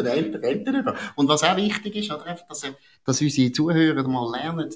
Und 1.15 1.27
was 1.27 1.43
auch 1.43 1.57
wichtig 1.57 1.95
ist, 1.95 2.11
oder 2.11 2.37
dass, 2.47 2.65
dass 3.05 3.21
unsere 3.21 3.51
Zuhörer 3.51 4.07
mal 4.07 4.31
lernen, 4.31 4.69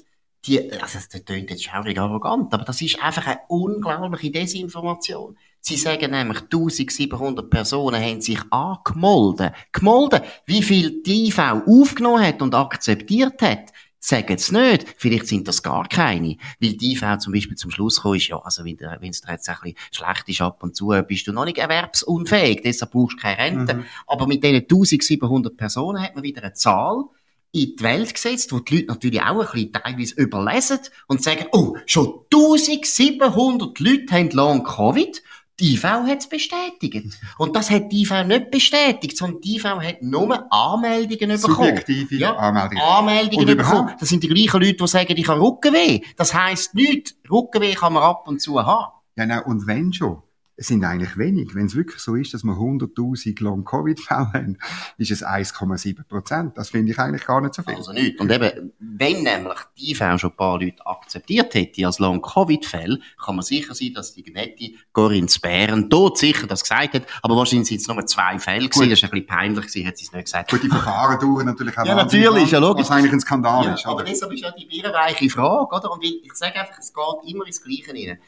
die, 0.44 0.72
also 0.72 0.98
das 0.98 1.24
klingt 1.24 1.50
jetzt 1.50 1.64
schaurig 1.64 1.98
arrogant, 1.98 2.52
aber 2.54 2.64
das 2.64 2.80
ist 2.80 3.02
einfach 3.02 3.26
eine 3.26 3.40
unglaubliche 3.48 4.30
Desinformation. 4.30 5.36
Sie 5.60 5.76
sagen 5.76 6.12
nämlich, 6.12 6.42
1700 6.42 7.50
Personen 7.50 8.02
haben 8.02 8.20
sich 8.20 8.40
angemolden. 8.50 9.50
Gemolden. 9.72 10.20
Wie 10.46 10.62
viel 10.62 11.02
die 11.02 11.26
IV 11.26 11.38
aufgenommen 11.66 12.24
hat 12.24 12.40
und 12.40 12.54
akzeptiert 12.54 13.42
hat, 13.42 13.72
sagen 13.98 14.34
es 14.34 14.52
nicht. 14.52 14.86
Vielleicht 14.96 15.26
sind 15.26 15.48
das 15.48 15.62
gar 15.62 15.88
keine. 15.88 16.36
Weil 16.60 16.74
die 16.74 16.92
IV 16.92 17.18
zum 17.18 17.32
Beispiel 17.32 17.56
zum 17.56 17.70
Schluss 17.70 18.00
kommt, 18.00 18.18
ist, 18.18 18.28
ja, 18.28 18.38
also 18.38 18.64
wenn 18.64 18.74
es 18.74 19.20
dir 19.20 19.32
jetzt 19.32 19.48
ein 19.48 19.56
bisschen 19.62 19.76
schlecht 19.90 20.28
ist 20.28 20.40
ab 20.40 20.62
und 20.62 20.76
zu, 20.76 20.94
bist 21.06 21.26
du 21.26 21.32
noch 21.32 21.44
nicht 21.44 21.58
erwerbsunfähig, 21.58 22.62
deshalb 22.62 22.92
brauchst 22.92 23.18
du 23.18 23.22
keine 23.22 23.38
Rente. 23.38 23.74
Mhm. 23.74 23.84
Aber 24.06 24.26
mit 24.26 24.42
diesen 24.44 24.62
1700 24.62 25.56
Personen 25.56 26.02
hat 26.02 26.14
man 26.14 26.22
wieder 26.24 26.42
eine 26.42 26.52
Zahl, 26.52 27.04
in 27.52 27.76
die 27.76 27.82
Welt 27.82 28.12
gesetzt, 28.12 28.52
wo 28.52 28.60
die 28.60 28.76
Leute 28.76 28.88
natürlich 28.88 29.22
auch 29.22 29.40
ein 29.40 29.46
bisschen 29.52 29.72
teilweise 29.72 30.14
überlesen 30.16 30.78
und 31.06 31.22
sagen, 31.22 31.46
oh, 31.52 31.76
schon 31.86 32.20
1700 32.32 33.80
Leute 33.80 34.14
haben 34.14 34.30
Long 34.30 34.64
Covid. 34.64 35.22
Die 35.60 35.74
IV 35.74 35.84
hat 35.84 36.20
es 36.20 36.28
bestätigt. 36.28 37.18
Und 37.36 37.56
das 37.56 37.68
hat 37.70 37.90
die 37.90 38.02
IV 38.02 38.24
nicht 38.24 38.52
bestätigt, 38.52 39.16
sondern 39.16 39.40
die 39.40 39.56
IV 39.56 39.64
hat 39.64 40.02
nur 40.02 40.46
Anmeldungen 40.52 41.40
bekommen. 41.40 41.56
Subjektive 41.56 42.14
ja, 42.14 42.36
Anmeldungen. 42.36 42.80
Anmeldungen 42.80 43.56
bekommen. 43.56 43.94
Das 43.98 44.08
sind 44.08 44.22
die 44.22 44.28
gleichen 44.28 44.60
Leute, 44.60 44.76
die 44.76 44.86
sagen, 44.86 45.16
ich 45.16 45.26
habe 45.26 45.40
Rückenweh. 45.40 46.02
Das 46.16 46.32
heisst 46.32 46.76
nichts. 46.76 47.16
Rückenweh 47.28 47.74
kann 47.74 47.94
man 47.94 48.04
ab 48.04 48.28
und 48.28 48.40
zu 48.40 48.64
haben. 48.64 48.92
Ja, 49.16 49.26
nein, 49.26 49.42
und 49.42 49.66
wenn 49.66 49.92
schon 49.92 50.22
es 50.58 50.66
sind 50.66 50.84
eigentlich 50.84 51.16
wenig. 51.16 51.54
Wenn 51.54 51.66
es 51.66 51.76
wirklich 51.76 52.00
so 52.00 52.16
ist, 52.16 52.34
dass 52.34 52.42
wir 52.42 52.54
100.000 52.54 53.40
Long-Covid-Fälle 53.44 54.32
haben, 54.32 54.58
ist 54.96 55.12
es 55.12 55.24
1,7 55.24 56.02
Prozent. 56.02 56.58
Das 56.58 56.70
finde 56.70 56.90
ich 56.90 56.98
eigentlich 56.98 57.24
gar 57.24 57.40
nicht 57.40 57.54
so 57.54 57.62
viel. 57.62 57.76
Also 57.76 57.92
nicht. 57.92 58.18
Und 58.20 58.32
eben, 58.32 58.72
wenn 58.80 59.22
nämlich 59.22 59.58
die 59.78 59.94
Fälle 59.94 60.18
schon 60.18 60.30
ein 60.30 60.36
paar 60.36 60.58
Leute 60.60 60.84
akzeptiert 60.84 61.54
hätte 61.54 61.86
als 61.86 62.00
Long-Covid-Fälle, 62.00 62.98
kann 63.24 63.36
man 63.36 63.44
sicher 63.44 63.72
sein, 63.72 63.92
dass 63.94 64.14
die 64.14 64.28
nette 64.32 64.72
Corinne 64.92 65.28
Bären 65.40 65.88
dort 65.88 66.18
sicher 66.18 66.48
das 66.48 66.62
gesagt 66.62 66.94
hat. 66.94 67.06
Aber 67.22 67.36
wahrscheinlich 67.36 67.68
sind 67.68 67.80
es 67.80 67.86
nur 67.86 68.04
zwei 68.06 68.40
Fälle 68.40 68.68
gewesen. 68.68 68.90
Das 68.90 68.98
ist 68.98 69.04
ein 69.04 69.10
bisschen 69.10 69.26
peinlich 69.26 69.66
gewesen, 69.66 69.86
hat 69.86 69.96
sie 69.96 70.06
es 70.06 70.12
nicht 70.12 70.24
gesagt. 70.24 70.50
Gut, 70.50 70.64
die 70.64 70.68
Verfahren 70.68 71.20
dauern 71.20 71.46
natürlich 71.46 71.78
auch 71.78 71.86
Ja, 71.86 71.94
natürlich, 71.94 72.50
ja 72.50 72.58
logisch. 72.58 72.86
Was 72.86 72.90
eigentlich 72.90 73.12
ein 73.12 73.20
Skandal 73.20 73.64
ja, 73.64 73.74
ist, 73.74 73.86
oder? 73.86 73.92
Aber 73.92 74.02
deshalb 74.02 74.32
ist 74.32 74.40
ja 74.40 74.50
die 74.50 74.66
birrenweiche 74.66 75.30
Frage, 75.30 75.76
oder? 75.76 75.92
Und 75.92 76.02
ich, 76.02 76.24
ich 76.24 76.34
sage 76.34 76.58
einfach, 76.58 76.78
es 76.80 76.92
geht 76.92 77.32
immer 77.32 77.46
ins 77.46 77.62
Gleiche 77.62 77.92
rein. 77.92 78.18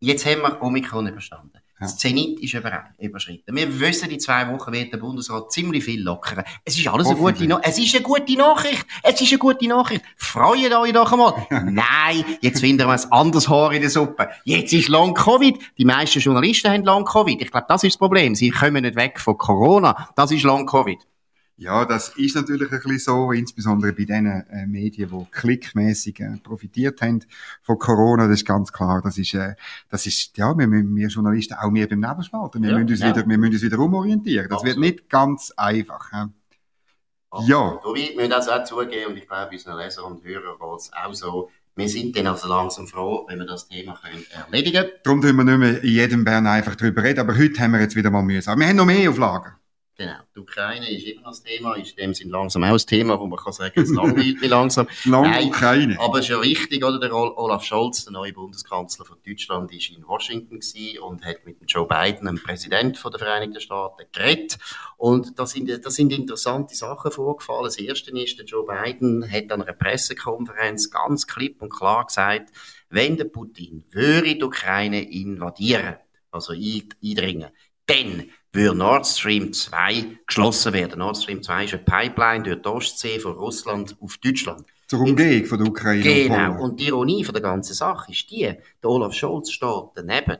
Jetzt 0.00 0.26
haben 0.26 0.42
wir 0.42 0.62
Omikron 0.62 1.06
überstanden. 1.06 1.58
Das 1.80 1.96
Zenit 1.96 2.40
ist 2.40 2.54
überschritten. 2.98 3.54
Wir 3.54 3.80
wissen, 3.80 4.10
in 4.10 4.18
zwei 4.18 4.48
Wochen 4.52 4.72
wird 4.72 4.92
der 4.92 4.98
Bundesrat 4.98 5.52
ziemlich 5.52 5.84
viel 5.84 6.02
lockern. 6.02 6.44
Es 6.64 6.78
ist 6.78 6.88
alles 6.88 7.06
eine 7.06 7.16
gute, 7.16 7.46
no 7.46 7.60
es 7.62 7.78
ist 7.78 7.94
eine 7.94 8.02
gute 8.02 8.36
Nachricht. 8.36 8.84
Es 9.02 9.20
ist 9.20 9.30
eine 9.30 9.38
gute 9.38 9.68
Nachricht. 9.68 10.02
Freut 10.16 10.72
euch 10.72 10.92
doch 10.92 11.12
einmal. 11.12 11.46
Nein, 11.50 12.24
jetzt 12.40 12.60
finden 12.60 12.86
wir 12.86 12.88
ein 12.88 13.12
anderes 13.12 13.48
Haar 13.48 13.72
in 13.72 13.80
der 13.80 13.90
Suppe. 13.90 14.28
Jetzt 14.44 14.72
ist 14.72 14.88
Long 14.88 15.14
Covid. 15.14 15.56
Die 15.78 15.84
meisten 15.84 16.18
Journalisten 16.18 16.70
haben 16.70 16.84
Long 16.84 17.04
Covid. 17.04 17.40
Ich 17.40 17.50
glaube, 17.50 17.66
das 17.68 17.84
ist 17.84 17.92
das 17.92 17.98
Problem. 17.98 18.34
Sie 18.34 18.50
kommen 18.50 18.82
nicht 18.82 18.96
weg 18.96 19.20
von 19.20 19.38
Corona. 19.38 20.08
Das 20.16 20.32
ist 20.32 20.42
Long 20.42 20.66
Covid. 20.66 20.98
Ja, 21.60 21.84
das 21.84 22.10
ist 22.10 22.36
natürlich 22.36 22.70
ein 22.70 22.78
bisschen 22.78 22.98
so, 23.00 23.32
insbesondere 23.32 23.92
bei 23.92 24.04
den 24.04 24.26
äh, 24.26 24.64
Medien, 24.66 25.10
die 25.10 25.26
klickmäßig 25.32 26.20
äh, 26.20 26.36
profitiert 26.40 27.02
haben 27.02 27.24
von 27.62 27.80
Corona. 27.80 28.28
Das 28.28 28.36
ist 28.36 28.46
ganz 28.46 28.72
klar. 28.72 29.02
Das 29.02 29.18
ist, 29.18 29.34
äh, 29.34 29.56
das 29.90 30.06
ist, 30.06 30.36
ja, 30.38 30.56
wir, 30.56 30.70
wir 30.70 31.08
Journalisten, 31.08 31.54
auch 31.54 31.74
wir 31.74 31.88
beim 31.88 31.98
Nebelspalter, 31.98 32.62
wir, 32.62 32.70
ja, 32.70 32.78
müssen 32.78 32.90
uns 32.90 33.00
ja. 33.00 33.08
wieder, 33.08 33.28
wir 33.28 33.38
müssen 33.38 33.54
uns 33.54 33.62
wieder 33.62 33.78
umorientieren. 33.80 34.48
Das 34.48 34.58
Absolut. 34.58 34.76
wird 34.76 34.78
nicht 34.78 35.10
ganz 35.10 35.52
einfach. 35.56 36.12
Ja. 36.12 36.30
ja. 37.44 37.80
Wir 37.92 38.14
müssen 38.14 38.30
das 38.30 38.48
auch 38.48 38.62
zugeben, 38.62 39.10
und 39.10 39.16
ich 39.16 39.26
glaube, 39.26 39.50
unseren 39.50 39.78
Leser 39.78 40.06
und 40.06 40.22
Hörer 40.22 40.56
geht 40.60 40.78
es 40.78 40.92
auch 40.92 41.12
so. 41.12 41.50
Wir 41.74 41.88
sind 41.88 42.16
dann 42.16 42.28
also 42.28 42.46
langsam 42.46 42.86
froh, 42.86 43.26
wenn 43.28 43.38
wir 43.40 43.46
das 43.46 43.66
Thema 43.66 43.98
können 44.00 44.24
erledigen 44.30 44.82
können. 44.82 44.92
Darum 45.02 45.22
tun 45.22 45.36
wir 45.36 45.44
nicht 45.44 45.58
mehr 45.58 45.82
in 45.82 45.90
jedem 45.90 46.24
Bern 46.24 46.46
einfach 46.46 46.76
drüber 46.76 47.02
reden, 47.02 47.18
aber 47.18 47.36
heute 47.36 47.60
haben 47.60 47.72
wir 47.72 47.80
jetzt 47.80 47.96
wieder 47.96 48.12
mal 48.12 48.22
Mühe. 48.22 48.40
Aber 48.46 48.60
wir 48.60 48.68
haben 48.68 48.76
noch 48.76 48.86
mehr 48.86 49.10
Auflagen. 49.10 49.57
Genau. 49.98 50.14
Die 50.32 50.38
Ukraine 50.38 50.88
ist 50.88 51.04
immer 51.08 51.22
noch 51.22 51.30
das 51.30 51.42
Thema, 51.42 51.74
ist 51.74 51.90
in 51.90 51.96
dem 51.96 52.14
Sinn 52.14 52.30
langsam 52.30 52.62
auch 52.62 52.70
das 52.70 52.86
Thema, 52.86 53.18
wo 53.18 53.26
man 53.26 53.36
kann 53.36 53.52
sagen, 53.52 53.80
es 53.80 53.90
langweilt 53.94 54.40
mich 54.40 54.48
langsam. 54.48 54.86
Lang 55.04 55.24
Nein, 55.24 55.48
Ukraine. 55.48 55.98
Aber 55.98 56.20
es 56.20 56.26
ist 56.26 56.30
ja 56.30 56.38
richtig, 56.38 56.84
oder? 56.84 57.00
Der 57.00 57.12
Olaf 57.12 57.64
Scholz, 57.64 58.04
der 58.04 58.12
neue 58.12 58.32
Bundeskanzler 58.32 59.04
von 59.04 59.16
Deutschland, 59.26 59.72
ist 59.72 59.90
in 59.90 60.06
Washington 60.06 60.60
gewesen 60.60 61.00
und 61.00 61.24
hat 61.24 61.44
mit 61.44 61.60
dem 61.60 61.66
Joe 61.66 61.84
Biden, 61.84 62.28
dem 62.28 62.40
Präsident 62.40 63.02
der 63.04 63.18
Vereinigten 63.18 63.60
Staaten, 63.60 64.04
geredet. 64.12 64.58
Und 64.98 65.36
da 65.36 65.46
sind, 65.46 65.68
da 65.68 65.90
sind 65.90 66.12
interessante 66.12 66.76
Sachen 66.76 67.10
vorgefallen. 67.10 67.64
Das 67.64 67.76
erste 67.76 68.12
ist, 68.12 68.38
der 68.38 68.46
Joe 68.46 68.64
Biden 68.64 69.28
hat 69.28 69.50
an 69.50 69.62
einer 69.62 69.72
Pressekonferenz 69.72 70.92
ganz 70.92 71.26
klipp 71.26 71.60
und 71.60 71.70
klar 71.70 72.06
gesagt, 72.06 72.52
wenn 72.88 73.16
der 73.16 73.24
Putin 73.24 73.82
würde 73.90 74.36
die 74.36 74.44
Ukraine 74.44 75.10
invadieren, 75.10 75.96
also 76.30 76.52
eindringen, 76.52 77.48
dann 77.86 78.30
würde 78.52 78.76
Nord 78.76 79.06
Stream 79.06 79.52
2 79.52 80.18
geschlossen 80.26 80.72
werden. 80.72 80.98
Nord 80.98 81.16
Stream 81.16 81.42
2 81.42 81.64
ist 81.64 81.74
eine 81.74 81.82
Pipeline 81.82 82.42
durch 82.42 82.62
die 82.62 82.68
Ostsee 82.68 83.18
von 83.18 83.32
Russland 83.32 83.96
auf 84.00 84.16
Deutschland. 84.18 84.64
Zur 84.86 85.00
Umgehung 85.00 85.44
von 85.44 85.58
der 85.58 85.68
Ukraine. 85.68 86.02
Genau. 86.02 86.62
Und 86.62 86.80
die 86.80 86.86
Ironie 86.86 87.22
von 87.22 87.34
der 87.34 87.42
ganzen 87.42 87.74
Sache 87.74 88.10
ist 88.10 88.30
die, 88.30 88.54
der 88.82 88.90
Olaf 88.90 89.12
Scholz 89.12 89.50
steht 89.52 89.68
daneben 89.94 90.38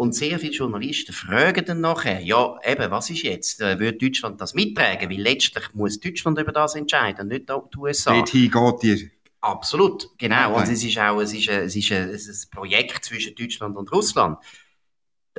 und 0.00 0.14
sehr 0.14 0.38
viele 0.38 0.54
Journalisten 0.54 1.12
fragen 1.12 1.62
dann 1.66 1.82
nachher, 1.82 2.22
ja, 2.22 2.56
eben, 2.64 2.90
was 2.90 3.10
ist 3.10 3.22
jetzt? 3.22 3.60
Äh, 3.60 3.78
wird 3.78 4.00
Deutschland 4.00 4.40
das 4.40 4.54
mittragen? 4.54 5.10
Weil 5.10 5.20
letztlich 5.20 5.74
muss 5.74 6.00
Deutschland 6.00 6.38
über 6.38 6.52
das 6.52 6.74
entscheiden, 6.74 7.28
nicht 7.28 7.50
die 7.50 7.78
USA. 7.78 8.14
Dorthin 8.14 8.50
geht 8.50 8.82
die. 8.82 9.10
Absolut, 9.42 10.08
genau. 10.16 10.52
Okay. 10.52 10.62
Und 10.62 10.72
es 10.72 10.84
ist 10.84 10.98
auch, 10.98 11.20
es 11.20 11.34
ist, 11.34 11.50
ein, 11.50 11.64
es 11.64 11.76
ist 11.76 11.92
ein, 11.92 12.08
ein 12.08 12.50
Projekt 12.50 13.04
zwischen 13.04 13.34
Deutschland 13.34 13.76
und 13.76 13.92
Russland. 13.92 14.38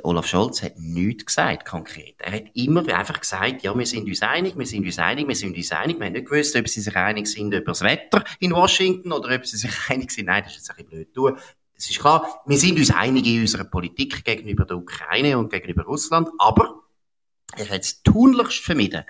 Olaf 0.04 0.26
Scholz 0.26 0.62
hat 0.62 0.78
nichts 0.78 1.26
gesagt, 1.26 1.64
konkret. 1.64 2.16
Er 2.18 2.32
hat 2.32 2.44
immer 2.54 2.86
einfach 2.94 3.20
gesagt, 3.20 3.62
ja, 3.62 3.76
wir 3.76 3.86
sind 3.86 4.06
uns 4.06 4.22
einig, 4.22 4.56
wir 4.56 4.66
sind 4.66 4.84
uns 4.84 4.98
einig, 4.98 5.28
wir 5.28 5.36
sind 5.36 5.56
uns 5.56 5.72
einig. 5.72 5.98
Wir 5.98 6.06
haben 6.06 6.12
nicht 6.12 6.28
gewusst, 6.28 6.56
ob 6.56 6.68
sie 6.68 6.80
sich 6.80 6.96
einig 6.96 7.26
sind 7.26 7.52
über 7.52 7.72
das 7.72 7.82
Wetter 7.82 8.24
in 8.40 8.52
Washington 8.52 9.12
oder 9.12 9.34
ob 9.34 9.46
sie 9.46 9.56
sich 9.56 9.72
einig 9.88 10.10
sind. 10.10 10.26
Nein, 10.26 10.42
das 10.44 10.52
ist 10.52 10.58
jetzt 10.58 10.70
ein 10.70 10.76
bisschen 10.76 10.90
blöd. 10.90 11.08
Du, 11.16 11.36
es 11.74 11.90
ist 11.90 11.98
klar, 11.98 12.42
wir 12.46 12.58
sind 12.58 12.78
uns 12.78 12.90
einig 12.90 13.26
in 13.26 13.40
unserer 13.40 13.64
Politik 13.64 14.24
gegenüber 14.24 14.64
der 14.64 14.76
Ukraine 14.76 15.38
und 15.38 15.50
gegenüber 15.50 15.84
Russland, 15.84 16.28
aber 16.38 16.82
er 17.56 17.68
hat 17.68 17.82
es 17.82 18.02
tunlichst 18.02 18.64
vermieden, 18.64 19.04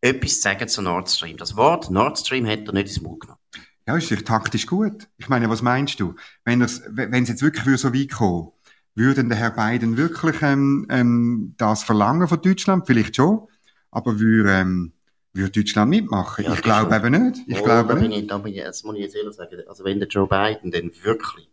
etwas 0.00 0.36
zu 0.36 0.40
sagen 0.42 0.68
zu 0.68 0.82
Nord 0.82 1.08
Stream. 1.10 1.36
Das 1.36 1.56
Wort 1.56 1.90
Nord 1.90 2.18
Stream 2.18 2.46
hat 2.46 2.66
er 2.66 2.72
nicht 2.72 2.88
ins 2.88 3.00
Mund 3.00 3.20
genommen. 3.20 3.40
Ja, 3.86 3.96
ist 3.96 4.26
taktisch 4.26 4.66
gut. 4.66 5.06
Ich 5.16 5.28
meine, 5.28 5.48
was 5.48 5.62
meinst 5.62 6.00
du? 6.00 6.16
Wenn 6.44 6.60
es 6.60 6.82
jetzt 7.28 7.42
wirklich 7.42 7.80
so 7.80 7.94
weit 7.94 8.10
kommen 8.10 8.50
würden 8.96 9.28
der 9.28 9.38
Herr 9.38 9.50
Biden 9.50 9.96
wirklich 9.96 10.42
ähm, 10.42 10.86
ähm, 10.90 11.54
das 11.58 11.84
verlangen 11.84 12.26
von 12.26 12.40
Deutschland? 12.40 12.86
Vielleicht 12.86 13.14
schon, 13.14 13.46
aber 13.90 14.18
würde, 14.18 14.50
ähm, 14.50 14.92
würde 15.32 15.50
Deutschland 15.50 15.90
mitmachen? 15.90 16.44
Ja, 16.44 16.54
ich 16.54 16.62
glaube 16.62 16.96
eben 16.96 17.28
nicht. 17.28 17.42
Ich 17.46 17.60
oh, 17.60 17.64
glaube 17.64 17.94
da 17.94 18.00
nicht. 18.00 18.22
Ich, 18.22 18.26
da 18.26 18.38
bin 18.38 18.54
ich, 18.54 18.62
das 18.62 18.82
muss 18.82 18.96
ich 18.96 19.02
jetzt 19.02 19.14
ehrlich 19.14 19.34
sagen. 19.34 19.62
Also 19.68 19.84
wenn 19.84 20.00
der 20.00 20.08
Joe 20.08 20.26
Biden 20.26 20.70
denn 20.70 20.90
wirklich 21.02 21.48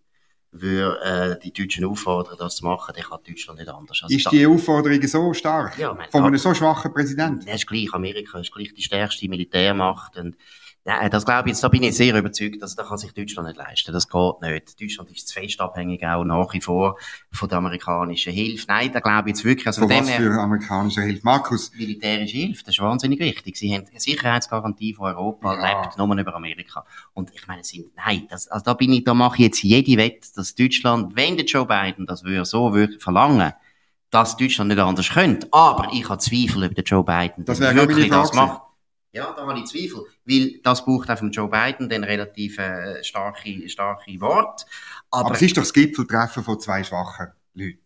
würde 0.53 0.99
äh, 1.03 1.39
die 1.39 1.51
Deutschen 1.51 1.83
auffordern, 1.83 2.35
das 2.37 2.57
zu 2.57 2.65
machen, 2.65 2.93
dann 2.95 3.03
kann 3.03 3.19
Deutschland 3.27 3.59
nicht 3.59 3.69
anders. 3.69 4.01
Also 4.03 4.15
ist 4.15 4.31
die 4.31 4.45
Aufforderung 4.45 5.01
so 5.07 5.33
stark? 5.33 5.77
Ja, 5.77 5.93
mein, 5.93 6.09
von 6.11 6.23
einem 6.23 6.37
so 6.37 6.53
schwachen 6.53 6.93
Präsidenten? 6.93 7.45
Das 7.45 7.55
ist 7.55 7.67
gleich. 7.67 7.93
Amerika 7.93 8.39
ist 8.39 8.53
gleich 8.53 8.73
die 8.73 8.83
stärkste 8.83 9.27
Militärmacht 9.27 10.15
und 10.17 10.37
ja, 10.85 11.07
das 11.07 11.23
glaube 11.23 11.47
ich 11.47 11.53
jetzt, 11.53 11.63
da 11.63 11.69
bin 11.69 11.81
ich 11.83 11.95
sehr 11.95 12.13
überzeugt, 12.13 12.61
dass 12.61 12.75
da 12.75 12.83
kann 12.83 12.97
sich 12.97 13.13
Deutschland 13.13 13.47
nicht 13.47 13.57
leisten. 13.57 13.93
Das 13.93 14.09
geht 14.09 14.41
nicht. 14.41 14.81
Deutschland 14.81 15.09
ist 15.11 15.29
zu 15.29 15.39
fest 15.39 15.61
abhängig 15.61 16.03
auch 16.05 16.25
nach 16.25 16.51
wie 16.51 16.59
vor 16.59 16.97
von 17.31 17.47
der 17.47 17.59
amerikanischen 17.59 18.33
Hilfe. 18.33 18.65
Nein, 18.67 18.91
da 18.91 18.99
glaube 18.99 19.29
ich 19.29 19.35
jetzt 19.35 19.45
wirklich, 19.45 19.65
also 19.67 19.87
von, 19.87 19.89
was 19.91 20.09
her, 20.09 20.17
für 20.17 20.41
amerikanische 20.41 21.01
Hilfe? 21.01 21.21
Markus? 21.23 21.71
Militärische 21.73 22.35
Hilfe, 22.35 22.63
das 22.65 22.75
ist 22.75 22.81
wahnsinnig 22.81 23.21
wichtig. 23.21 23.55
Sie 23.55 23.73
haben 23.73 23.85
eine 23.89 23.99
Sicherheitsgarantie 23.99 24.93
von 24.93 25.05
Europa, 25.05 25.55
ja. 25.55 25.83
lebt 25.83 25.97
nur 25.97 26.17
über 26.17 26.35
Amerika. 26.35 26.85
Und 27.13 27.31
ich 27.33 27.47
meine, 27.47 27.63
sind, 27.63 27.95
nein, 27.95 28.27
das, 28.29 28.49
also 28.49 28.65
da 28.65 28.73
bin 28.73 28.91
ich, 28.91 29.05
da 29.05 29.13
mache 29.13 29.35
ich 29.37 29.43
jetzt 29.43 29.63
jede 29.63 29.95
Wette, 29.95 30.27
dass 30.35 30.53
Deutschland, 30.53 31.15
wenn 31.15 31.37
der 31.37 31.45
Joe 31.45 31.65
Biden 31.65 32.05
das 32.05 32.25
würde, 32.25 32.43
so 32.43 32.73
würde 32.73 32.99
verlangen, 32.99 33.53
dass 34.09 34.35
Deutschland 34.35 34.67
nicht 34.67 34.79
anders 34.81 35.09
könnte. 35.09 35.47
Aber 35.51 35.87
ich 35.93 36.09
habe 36.09 36.19
Zweifel, 36.19 36.65
ob 36.65 36.75
der 36.75 36.83
Joe 36.83 37.05
Biden 37.05 37.45
das 37.45 37.61
wirklich 37.61 38.09
das 38.09 38.33
macht. 38.33 38.72
Ja, 39.13 39.31
da 39.31 39.45
habe 39.47 39.59
ich 39.59 39.65
Zweifel. 39.65 40.05
Weil 40.25 40.59
das 40.63 40.83
braucht 40.83 41.09
auch 41.09 41.17
von 41.17 41.31
Joe 41.31 41.47
Biden 41.47 41.87
den 41.87 42.03
relativ 42.03 42.57
äh, 42.57 43.03
starke, 43.03 43.69
starke 43.69 44.19
Wort. 44.19 44.65
Aber, 45.11 45.27
aber 45.27 45.35
es 45.35 45.43
ist 45.43 45.55
doch 45.55 45.61
das 45.61 45.71
Gipfeltreffen 45.73 46.43
von 46.43 46.59
zwei 46.59 46.83
schwachen 46.83 47.27
Leuten. 47.53 47.79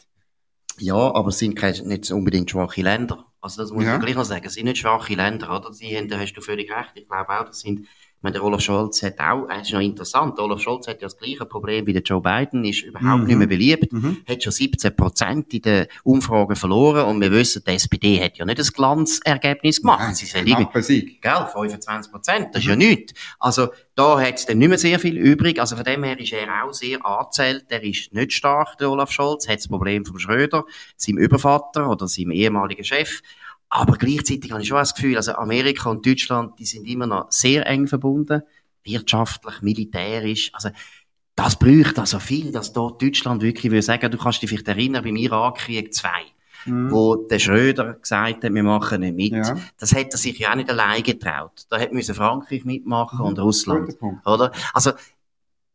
Ja, 0.80 0.96
aber 0.96 1.30
es 1.30 1.40
sind 1.40 1.56
keine, 1.56 1.82
nicht 1.84 2.10
unbedingt 2.12 2.50
schwache 2.50 2.82
Länder. 2.82 3.26
Also 3.42 3.62
das 3.62 3.72
muss 3.72 3.84
ja. 3.84 3.92
man 3.92 4.02
gleich 4.02 4.16
noch 4.16 4.24
sagen. 4.24 4.46
Es 4.46 4.54
sind 4.54 4.66
nicht 4.66 4.78
schwache 4.78 5.16
Länder, 5.16 5.56
oder? 5.56 5.74
Sie 5.74 5.96
haben, 5.98 6.08
da 6.08 6.18
hast 6.18 6.34
du 6.34 6.42
völlig 6.42 6.72
recht. 6.72 6.92
Ich 6.96 7.08
glaube 7.08 7.30
auch, 7.30 7.46
das 7.46 7.60
sind 7.60 7.88
ich 8.18 8.24
meine, 8.24 8.34
der 8.34 8.44
Olaf 8.44 8.62
Scholz 8.62 9.04
hat 9.04 9.20
auch, 9.20 9.48
es 9.48 9.68
ist 9.68 9.74
noch 9.74 9.80
interessant, 9.80 10.40
Olaf 10.40 10.60
Scholz 10.60 10.88
hat 10.88 11.04
ja 11.04 11.06
das 11.06 11.20
gleiche 11.20 11.46
Problem 11.46 11.86
wie 11.86 11.94
der 11.94 12.02
Joe 12.02 12.20
Biden, 12.20 12.66
ist 12.66 12.82
überhaupt 12.82 13.22
mhm. 13.22 13.28
nicht 13.28 13.38
mehr 13.38 13.46
beliebt, 13.46 13.94
mhm. 13.94 14.18
hat 14.28 14.42
schon 14.42 14.52
17 14.52 14.96
Prozent 14.96 15.54
in 15.54 15.62
den 15.62 15.86
Umfragen 16.04 16.56
verloren 16.56 17.06
und 17.06 17.22
wir 17.22 17.32
wissen, 17.32 17.62
die 17.64 17.74
SPD 17.74 18.20
hat 18.20 18.40
ja 18.40 18.46
nicht 18.46 18.58
das 18.58 18.74
Glanzergebnis 18.74 19.82
gemacht. 19.82 20.00
Nein, 20.00 20.16
Sie 20.16 20.26
sind 20.26 20.48
irgendwie, 20.48 20.82
Sieg. 20.82 21.22
Gell, 21.22 21.48
25 21.54 22.12
Prozent, 22.12 22.48
das 22.54 22.64
ist 22.64 22.66
mhm. 22.66 22.82
ja 22.82 22.88
nichts. 22.90 23.14
Also, 23.38 23.68
da 23.94 24.20
hat 24.20 24.34
es 24.34 24.48
dann 24.48 24.58
nicht 24.58 24.70
mehr 24.70 24.80
sehr 24.80 25.00
viel 25.00 25.16
übrig, 25.16 25.60
also 25.60 25.76
von 25.76 25.86
dem 25.86 26.04
her 26.04 26.20
ist 26.20 26.34
er 26.34 26.64
auch 26.64 26.74
sehr 26.74 27.06
angezählt, 27.06 27.70
der 27.70 27.84
ist 27.84 28.16
nicht 28.16 28.34
stark, 28.34 28.80
der 28.80 28.90
Olaf 28.90 29.12
Scholz, 29.12 29.48
hat 29.48 29.60
das 29.60 29.68
Problem 29.68 30.06
vom 30.06 30.18
Schröder, 30.18 30.66
seinem 30.96 31.20
Übervater 31.20 31.88
oder 31.88 32.08
seinem 32.08 32.32
ehemaligen 32.32 32.84
Chef, 32.84 33.22
aber 33.70 33.98
gleichzeitig 33.98 34.52
habe 34.52 34.62
ich 34.62 34.68
schon 34.68 34.78
das 34.78 34.96
Gefühl, 34.96 35.18
also 35.18 35.34
Amerika 35.34 35.90
und 35.90 36.06
Deutschland, 36.06 36.58
die 36.60 36.66
sind 36.66 36.88
immer 36.88 37.08
noch 37.08 37.32
sehr 37.32 37.66
eng 37.68 37.88
verbunden. 37.88 38.44
Wirtschaftlich, 38.84 39.62
militärisch. 39.62 40.52
Also, 40.54 40.70
das 41.36 41.60
bräuchte 41.60 42.02
also 42.02 42.20
viel, 42.20 42.52
dass 42.52 42.74
dort 42.74 43.02
Deutschland 43.02 43.42
wirklich 43.42 43.72
will 43.72 43.82
sagen, 43.82 44.10
du 44.10 44.18
kannst 44.18 44.42
dich 44.42 44.50
vielleicht 44.50 44.68
erinnern, 44.68 45.04
beim 45.04 45.16
Irakkrieg 45.16 45.94
2. 45.94 46.10
Mhm. 46.66 46.92
wo 46.92 47.16
der 47.16 47.40
Schröder 47.40 47.94
gesagt 47.94 48.44
hat, 48.44 48.54
wir 48.54 48.64
machen 48.64 49.00
nicht 49.02 49.16
mit. 49.16 49.32
Ja. 49.32 49.58
Das 49.78 49.94
hätte 49.94 50.16
er 50.16 50.18
sich 50.18 50.38
ja 50.38 50.52
auch 50.52 50.56
nicht 50.56 50.70
allein 50.70 51.02
getraut. 51.02 51.66
Da 51.70 51.78
hätte 51.78 51.94
müssen 51.94 52.16
Frankreich 52.16 52.66
mitmachen 52.66 53.20
mhm. 53.20 53.26
und 53.26 53.40
Russland. 53.40 53.96
Oder? 54.26 54.52
Also, 54.74 54.92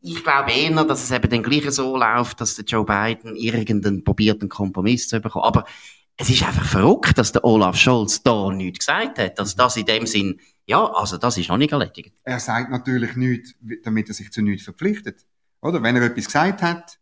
ich 0.02 0.22
glaube 0.22 0.50
eher, 0.50 0.84
dass 0.84 1.04
es 1.04 1.10
eben 1.12 1.30
dann 1.30 1.42
gleich 1.42 1.70
so 1.70 1.96
läuft, 1.96 2.40
dass 2.40 2.56
der 2.56 2.64
Joe 2.64 2.84
Biden 2.84 3.36
irgendeinen 3.36 4.02
probierten 4.02 4.48
Kompromiss 4.48 5.08
zu 5.08 5.20
bekommen. 5.20 5.44
Aber 5.44 5.64
es 6.16 6.30
ist 6.30 6.42
einfach 6.42 6.64
verrückt, 6.64 7.18
dass 7.18 7.32
der 7.32 7.44
Olaf 7.44 7.76
Scholz 7.76 8.22
da 8.22 8.50
nichts 8.50 8.86
gesagt 8.86 9.18
hat. 9.18 9.38
Also 9.38 9.56
das 9.56 9.76
in 9.76 9.86
dem 9.86 10.06
Sinn, 10.06 10.40
ja, 10.66 10.84
also 10.84 11.16
das 11.16 11.38
ist 11.38 11.48
noch 11.48 11.56
nicht 11.56 11.72
erledigt. 11.72 12.12
Er 12.22 12.38
sagt 12.38 12.70
natürlich 12.70 13.16
nichts, 13.16 13.54
damit 13.82 14.08
er 14.08 14.14
sich 14.14 14.30
zu 14.30 14.42
nichts 14.42 14.64
verpflichtet. 14.64 15.24
Oder? 15.60 15.82
Wenn 15.82 15.96
er 15.96 16.02
etwas 16.02 16.26
gesagt 16.26 16.62
hat, 16.62 16.98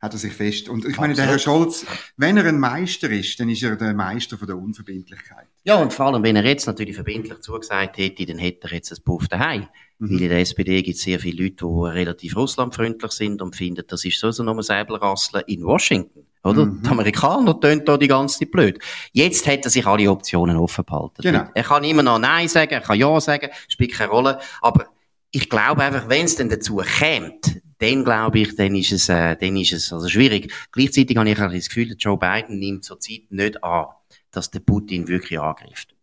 hat 0.00 0.12
er 0.12 0.18
sich 0.18 0.32
fest. 0.32 0.68
Und 0.68 0.84
ich 0.84 0.96
meine, 0.96 1.14
der 1.14 1.26
Herr 1.26 1.38
Scholz, 1.38 1.84
wenn 2.16 2.36
er 2.36 2.44
ein 2.44 2.60
Meister 2.60 3.10
ist, 3.10 3.38
dann 3.40 3.48
ist 3.48 3.62
er 3.62 3.74
der 3.76 3.94
Meister 3.94 4.38
von 4.38 4.46
der 4.46 4.56
Unverbindlichkeit. 4.56 5.48
Ja, 5.64 5.76
und 5.76 5.92
vor 5.92 6.06
allem, 6.06 6.22
wenn 6.22 6.36
er 6.36 6.44
jetzt 6.44 6.66
natürlich 6.66 6.94
verbindlich 6.94 7.40
zugesagt 7.40 7.98
hätte, 7.98 8.24
dann 8.26 8.38
hätte 8.38 8.68
er 8.68 8.74
jetzt 8.74 8.92
ein 8.92 9.02
Puff 9.04 9.26
daheim. 9.26 9.66
Mhm. 9.98 10.10
Weil 10.10 10.22
in 10.22 10.28
der 10.28 10.38
SPD 10.38 10.82
gibt 10.82 10.98
es 10.98 11.02
sehr 11.02 11.18
viele 11.18 11.44
Leute, 11.44 11.66
die 11.66 11.98
relativ 11.98 12.36
russlandfreundlich 12.36 13.12
sind 13.12 13.42
und 13.42 13.56
finden, 13.56 13.84
das 13.88 14.04
ist 14.04 14.20
so 14.20 14.28
ein 14.28 14.62
Säbelrasseln 14.62 15.42
in 15.48 15.64
Washington. 15.64 16.27
Oder? 16.44 16.66
Mhm. 16.66 16.82
Die 16.82 16.88
Amerikaner 16.88 17.60
tönen 17.60 17.84
da 17.84 17.96
die 17.96 18.08
ganze 18.08 18.38
Zeit 18.38 18.50
blöd. 18.50 18.78
Jetzt 19.12 19.46
hat 19.46 19.64
er 19.64 19.70
sich 19.70 19.86
alle 19.86 20.10
Optionen 20.10 20.56
offen 20.56 20.84
behalten. 20.84 21.22
Genau. 21.22 21.44
Er 21.54 21.62
kann 21.62 21.84
immer 21.84 22.02
noch 22.02 22.18
Nein 22.18 22.48
sagen, 22.48 22.72
er 22.72 22.80
kann 22.80 22.98
Ja 22.98 23.20
sagen, 23.20 23.50
spielt 23.68 23.92
keine 23.92 24.10
Rolle. 24.10 24.40
Aber 24.60 24.86
ich 25.30 25.48
glaube 25.48 25.82
einfach, 25.82 26.08
wenn 26.08 26.24
es 26.24 26.36
denn 26.36 26.48
dazu 26.48 26.76
kommt, 26.76 27.60
dann 27.78 28.04
glaube 28.04 28.40
ich, 28.40 28.56
dann 28.56 28.74
ist 28.74 28.92
es, 28.92 29.08
äh, 29.08 29.36
dann 29.36 29.56
ist 29.56 29.72
es 29.72 29.92
also 29.92 30.08
schwierig. 30.08 30.52
Gleichzeitig 30.72 31.16
habe 31.16 31.28
ich 31.28 31.36
das 31.36 31.68
Gefühl, 31.68 31.94
Joe 31.98 32.18
Biden 32.18 32.58
nimmt 32.58 32.84
zurzeit 32.84 33.30
nicht 33.30 33.62
an, 33.62 33.86
dass 34.30 34.50
der 34.50 34.60
Putin 34.60 35.06
wirklich 35.08 35.38
angreift. 35.38 35.94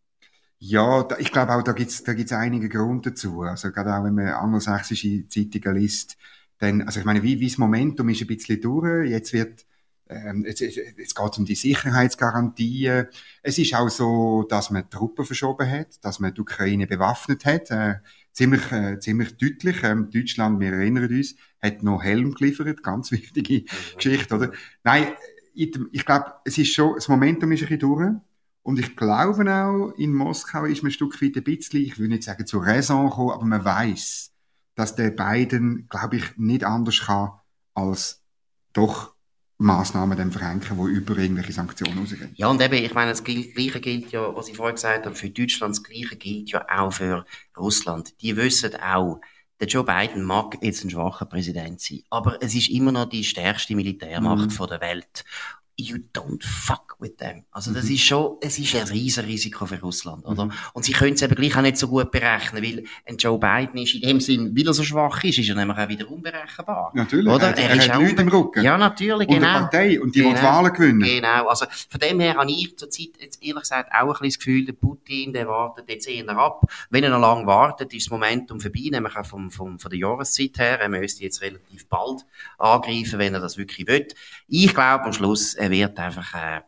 Ja, 0.60 1.04
da, 1.04 1.18
ich 1.18 1.32
glaube 1.32 1.54
auch, 1.54 1.62
da 1.64 1.74
gibt's 1.74 2.04
da 2.04 2.14
gibt's 2.14 2.32
einige 2.32 2.70
Gründe 2.70 3.12
dazu. 3.12 3.42
Also 3.42 3.72
gerade 3.72 3.94
auch, 3.94 4.04
wenn 4.04 4.16
man 4.16 4.30
angelsächsische 4.30 5.28
Zeitungen 5.28 5.78
liest, 5.78 6.18
dann, 6.60 6.82
also 6.84 7.00
ich 7.00 7.06
meine, 7.06 7.22
wie, 7.24 7.40
wie 7.40 7.48
das 7.48 7.58
Momentum 7.58 8.10
ist 8.10 8.22
ein 8.22 8.28
bisschen 8.28 8.62
durch. 8.62 9.10
Jetzt 9.10 9.34
wird, 9.34 9.66
ähm, 10.08 10.46
jetzt 10.46 10.60
geht 10.60 10.98
es 10.98 11.38
um 11.38 11.46
die 11.46 11.56
Sicherheitsgarantien. 11.56 13.08
Es 13.42 13.58
ist 13.58 13.74
auch 13.74 13.90
so, 13.90 14.44
dass 14.44 14.70
man 14.70 14.90
Truppen 14.90 15.26
verschoben 15.26 15.70
hat, 15.70 16.04
dass 16.04 16.20
man 16.20 16.34
die 16.34 16.42
Ukraine 16.42 16.86
bewaffnet 16.86 17.44
hat. 17.46 17.72
Äh, 17.72 17.96
ziemlich, 18.32 18.72
äh, 18.72 19.00
ziemlich 19.00 19.36
deutlich. 19.38 19.84
Ähm, 19.84 20.10
Deutschland, 20.12 20.60
wir 20.60 20.74
erinnern 20.74 21.10
uns, 21.10 21.36
hat 21.62 21.82
noch 21.82 22.04
Helm 22.04 22.34
geliefert. 22.36 22.84
Ganz 22.84 23.12
wichtige 23.12 23.62
mhm. 23.62 23.96
Geschichte, 23.98 24.36
oder? 24.36 24.52
Nein, 24.84 25.08
ich, 25.56 25.76
ich 25.92 26.06
glaube, 26.06 26.34
es 26.46 26.58
ist 26.58 26.74
schon, 26.74 26.96
das 26.96 27.08
Momentum 27.08 27.52
ist 27.52 27.64
ein 27.64 27.70
bisschen 27.70 27.80
durch. 27.80 28.14
Und 28.62 28.80
ich 28.80 28.96
glaube 28.96 29.52
auch, 29.52 29.92
in 29.98 30.14
Moskau 30.14 30.66
ist 30.66 30.84
man 30.84 30.90
ein 30.90 30.94
Stück 30.94 31.22
weit 31.22 31.38
ein 31.38 31.44
bisschen, 31.44 31.82
ich 31.82 32.00
will 32.00 32.08
nicht 32.08 32.24
sagen 32.24 32.46
zur 32.46 32.66
Raison 32.66 33.10
gekommen, 33.10 33.32
aber 33.32 33.46
man 33.46 33.64
weiß, 33.64 34.34
dass 34.76 34.96
der 34.96 35.12
Biden, 35.12 35.88
glaube 35.88 36.18
ich, 36.18 36.38
nicht 36.38 36.64
anders 36.64 37.02
kann, 37.02 37.32
als 37.74 38.24
doch 38.74 39.15
Massnahmen 39.58 40.18
dann 40.18 40.32
verhängen, 40.32 40.62
die 40.62 40.92
über 40.92 41.18
irgendwelche 41.18 41.54
Sanktionen 41.54 42.00
rausgehen. 42.00 42.32
Ja, 42.36 42.48
und 42.48 42.62
eben, 42.62 42.74
ich 42.74 42.94
meine, 42.94 43.12
das 43.12 43.24
Gleiche 43.24 43.80
gilt 43.80 44.12
ja, 44.12 44.36
was 44.36 44.50
ich 44.50 44.58
vorher 44.58 44.74
gesagt 44.74 45.06
habe, 45.06 45.16
für 45.16 45.30
Deutschland, 45.30 45.78
das 45.78 45.84
Gleiche 45.84 46.18
gilt 46.18 46.52
ja 46.52 46.66
auch 46.70 46.92
für 46.92 47.26
Russland. 47.58 48.22
Die 48.22 48.36
wissen 48.36 48.76
auch, 48.76 49.22
der 49.62 49.68
Joe 49.68 49.86
Biden 49.86 50.24
mag 50.24 50.58
jetzt 50.62 50.84
ein 50.84 50.90
schwacher 50.90 51.26
Präsident 51.26 51.80
sein, 51.80 52.02
aber 52.10 52.42
es 52.44 52.54
ist 52.54 52.70
immer 52.70 52.92
noch 52.92 53.06
die 53.06 53.24
stärkste 53.24 53.76
Militärmacht 53.76 54.60
mhm. 54.60 54.68
der 54.68 54.82
Welt. 54.82 55.24
You 55.78 55.98
don't 56.14 56.44
fuck 56.44 56.96
with 57.00 57.18
them. 57.18 57.44
Also 57.52 57.74
das 57.74 57.86
mhm. 57.86 57.96
ist 57.96 58.04
schon, 58.04 58.38
es 58.42 58.58
ist 58.58 58.76
ein 58.76 58.88
riesen 58.88 59.26
Risiko 59.26 59.66
für 59.66 59.80
Russland, 59.82 60.26
oder? 60.26 60.46
Mhm. 60.46 60.52
Und 60.74 60.86
sie 60.86 60.94
können 60.94 61.14
es 61.14 61.22
eben 61.22 61.36
gleich 61.36 61.56
auch 61.58 61.62
nicht 61.62 61.78
so 61.78 61.88
gut 61.88 62.12
berechnen, 62.12 62.64
weil 62.64 62.84
ein 63.06 63.18
Joe 63.18 63.38
Biden 63.38 63.82
ist 63.82 63.96
in 63.96 64.02
dem 64.02 64.20
Sinn, 64.22 64.56
weil 64.56 64.68
er 64.68 64.74
so 64.74 64.84
schwach 64.84 65.24
ist, 65.24 65.38
ist 65.38 65.50
er 65.50 65.56
nämlich 65.56 65.78
auch 65.78 65.90
wieder 65.90 66.10
unberechenbar. 66.10 66.92
Natürlich. 66.94 67.28
Oder? 67.28 67.50
Er, 67.50 67.58
er, 67.58 67.70
er 67.72 67.76
ist 67.76 67.90
hat 67.90 68.02
Leute 68.02 68.22
im 68.22 68.28
Rücken. 68.30 68.64
Ja, 68.64 68.78
natürlich, 68.78 69.28
und 69.28 69.36
genau. 69.36 69.48
Und 69.48 69.54
eine 69.54 69.60
Partei, 69.62 70.02
und 70.02 70.16
die 70.16 70.22
genau. 70.22 70.42
Wahlen 70.42 70.74
gewinnen. 70.74 71.02
Genau. 71.02 71.48
Also 71.48 71.66
von 71.90 72.00
dem 72.00 72.20
her 72.22 72.36
habe 72.36 72.50
ich 72.50 72.78
zurzeit 72.78 73.10
jetzt 73.20 73.44
ehrlich 73.44 73.64
gesagt 73.64 73.92
auch 73.92 74.02
ein 74.02 74.08
bisschen 74.08 74.28
das 74.28 74.38
Gefühl, 74.40 74.66
der 74.66 74.74
Putin, 74.74 75.34
der 75.34 75.48
wartet 75.48 75.90
jetzt 75.90 76.08
eher 76.08 76.30
ab. 76.30 76.64
Wenn 76.90 77.04
er 77.04 77.10
noch 77.10 77.20
lange 77.20 77.46
wartet, 77.46 77.94
ist 77.94 78.06
das 78.06 78.12
Momentum 78.12 78.62
vorbei, 78.62 78.88
nämlich 78.92 79.16
auch 79.16 79.26
vom, 79.26 79.52
vom, 79.52 79.78
von 79.78 79.92
der 79.92 80.00
Jahreszeit 80.00 80.58
her. 80.58 80.80
Er 80.80 80.90
müsste 80.90 81.24
jetzt 81.24 81.42
relativ 81.42 81.88
bald 81.88 82.26
angreifen, 82.58 83.20
wenn 83.20 83.34
er 83.34 83.42
das 83.42 83.58
wirklich 83.58 83.88
will. 83.88 84.08
Ich 84.48 84.74
glaube 84.74 85.06
am 85.06 85.14
Schluss, 85.14 85.56
er 85.66 85.72
wird 85.72 85.98
einfach, 86.00 86.34
äh, 86.34 86.62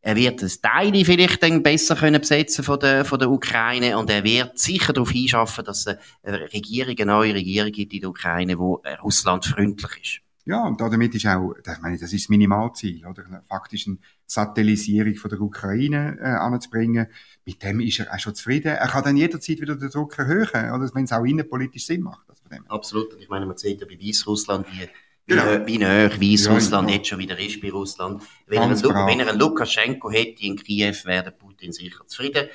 er 0.00 0.16
wird 0.16 0.42
das 0.42 0.60
Teile 0.60 1.04
vielleicht 1.04 1.42
dann 1.42 1.62
besser 1.62 1.96
können 1.96 2.20
besetzen 2.20 2.62
von 2.62 2.78
der, 2.78 3.04
von 3.04 3.18
der 3.18 3.30
Ukraine 3.30 3.98
und 3.98 4.10
er 4.10 4.22
wird 4.22 4.58
sicher 4.58 4.92
darauf 4.92 5.10
hinschaffen, 5.10 5.64
dass 5.64 5.86
es 5.86 5.96
eine 6.22 6.52
Regierung, 6.52 6.94
eine 6.96 7.06
neue 7.06 7.34
Regierung 7.34 7.72
gibt 7.72 7.92
in 7.94 8.00
der 8.00 8.10
Ukraine, 8.10 8.56
die 8.56 8.96
russlandfreundlich 9.02 10.02
ist. 10.02 10.20
Ja, 10.46 10.66
und 10.66 10.78
damit 10.78 11.14
ist 11.14 11.26
auch, 11.26 11.54
ich 11.56 11.80
meine, 11.80 11.96
das 11.98 12.12
ist 12.12 12.24
das 12.24 12.28
Minimalziel, 12.28 13.06
oder? 13.06 13.42
Faktisch 13.48 13.86
eine 13.86 13.96
Satellisierung 14.26 15.14
von 15.14 15.30
der 15.30 15.40
Ukraine 15.40 16.18
äh, 16.20 16.24
anzubringen. 16.24 17.06
Mit 17.46 17.62
dem 17.62 17.80
ist 17.80 18.00
er 18.00 18.12
auch 18.12 18.18
schon 18.18 18.34
zufrieden. 18.34 18.68
Er 18.68 18.88
kann 18.88 19.04
dann 19.04 19.16
jederzeit 19.16 19.58
wieder 19.58 19.74
den 19.74 19.88
Druck 19.88 20.18
erhöhen, 20.18 20.70
oder? 20.70 20.90
Wenn 20.92 21.04
es 21.04 21.12
auch 21.12 21.24
innenpolitisch 21.24 21.86
Sinn 21.86 22.02
macht. 22.02 22.28
Also 22.28 22.42
Absolut. 22.68 23.14
Und 23.14 23.22
ich 23.22 23.30
meine, 23.30 23.46
man 23.46 23.56
sieht 23.56 23.80
ja 23.80 23.86
bei 23.86 23.98
Weißrussland, 23.98 24.66
wie 24.70 24.86
Genau. 25.26 25.66
Wie, 25.66 25.74
wie 25.74 25.78
nahe 25.78 26.10
Weißrussland 26.20 26.90
ja, 26.90 26.96
jetzt 26.96 27.08
schon 27.08 27.18
wieder 27.18 27.38
ist 27.38 27.60
bei 27.60 27.70
Russland. 27.70 28.22
Wenn 28.46 28.60
er, 28.60 28.68
einen, 28.68 28.82
wenn 28.82 29.20
er 29.20 29.28
einen 29.28 29.38
Lukaschenko 29.38 30.10
hätte 30.10 30.42
in 30.42 30.56
Kiew, 30.56 30.94
wäre 31.04 31.30
Putin 31.30 31.72
sicher 31.72 32.06
zufrieden. 32.06 32.48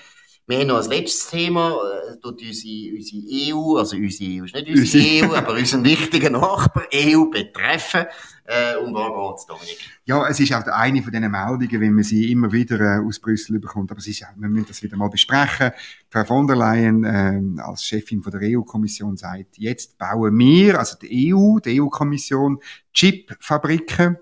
Wir 0.50 0.62
haben 0.62 0.68
noch 0.70 0.78
als 0.78 0.88
letztes 0.88 1.30
Thema, 1.30 1.78
äh, 2.10 2.20
tut 2.20 2.42
unsere, 2.42 2.96
unsere 2.96 3.54
EU, 3.54 3.78
also 3.78 3.96
unsere, 3.96 4.46
ist 4.46 4.56
nicht 4.56 4.68
unsere 4.68 5.28
EU, 5.28 5.36
aber 5.36 5.54
unseren 5.54 5.84
wichtigen 5.84 6.34
Nachbar 6.34 6.88
EU 6.92 7.26
betreffen. 7.26 8.06
Äh, 8.46 8.76
um 8.78 8.92
was 8.96 9.46
geht's, 9.46 9.46
Dominik? 9.46 9.78
Ja, 10.06 10.28
es 10.28 10.40
ist 10.40 10.52
auch 10.52 10.66
eine 10.66 11.04
von 11.04 11.12
diesen 11.12 11.30
Meldungen, 11.30 11.82
wenn 11.82 11.94
man 11.94 12.04
sie 12.04 12.32
immer 12.32 12.52
wieder 12.52 12.80
äh, 12.80 13.06
aus 13.06 13.20
Brüssel 13.20 13.60
bekommt. 13.60 13.92
Aber 13.92 14.00
es 14.00 14.08
ist 14.08 14.26
wir 14.38 14.50
müssen 14.50 14.66
das 14.70 14.82
wieder 14.82 14.98
mal 14.98 15.10
besprechen. 15.10 15.70
Frau 16.10 16.26
von 16.26 16.48
der 16.48 16.56
Leyen 16.56 17.04
äh, 17.04 17.62
als 17.62 17.86
Chefin 17.86 18.24
von 18.24 18.32
der 18.32 18.42
EU-Kommission 18.42 19.18
sagt, 19.18 19.60
jetzt 19.60 20.00
bauen 20.00 20.36
wir, 20.36 20.80
also 20.80 20.98
die 21.00 21.32
EU, 21.32 21.60
die 21.60 21.80
EU-Kommission, 21.80 22.58
Chipfabriken 22.92 24.18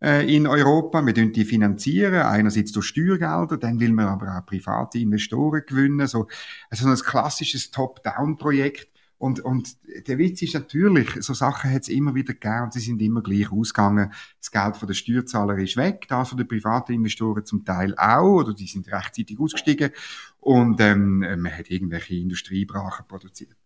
in 0.00 0.46
Europa. 0.46 1.04
Wir 1.04 1.12
die 1.12 1.44
finanzieren, 1.44 2.22
einerseits 2.22 2.72
durch 2.72 2.86
Steuergelder, 2.86 3.56
dann 3.56 3.80
will 3.80 3.92
man 3.92 4.06
aber 4.06 4.38
auch 4.38 4.46
private 4.46 4.98
Investoren 4.98 5.62
gewinnen. 5.66 6.06
So, 6.06 6.28
also 6.70 6.88
ein 6.88 6.96
klassisches 6.96 7.70
Top-Down-Projekt. 7.70 8.88
Und, 9.18 9.40
und 9.40 9.76
der 10.06 10.16
Witz 10.18 10.42
ist 10.42 10.54
natürlich, 10.54 11.08
so 11.20 11.34
Sachen 11.34 11.72
hat 11.72 11.82
es 11.82 11.88
immer 11.88 12.14
wieder 12.14 12.34
gegeben 12.34 12.62
und 12.64 12.72
sie 12.72 12.78
sind 12.78 13.02
immer 13.02 13.20
gleich 13.20 13.50
ausgegangen. 13.50 14.12
Das 14.38 14.52
Geld 14.52 14.76
von 14.76 14.86
der 14.86 14.94
Steuerzahler 14.94 15.58
ist 15.58 15.76
weg, 15.76 16.06
das 16.08 16.28
von 16.28 16.38
den 16.38 16.46
privaten 16.46 16.92
Investoren 16.92 17.44
zum 17.44 17.64
Teil 17.64 17.96
auch, 17.96 18.42
oder 18.42 18.54
die 18.54 18.68
sind 18.68 18.86
rechtzeitig 18.86 19.40
ausgestiegen 19.40 19.90
und 20.38 20.80
ähm, 20.80 21.18
man 21.18 21.50
hat 21.50 21.68
irgendwelche 21.68 22.14
Industriebrachen 22.14 23.06
produziert. 23.08 23.56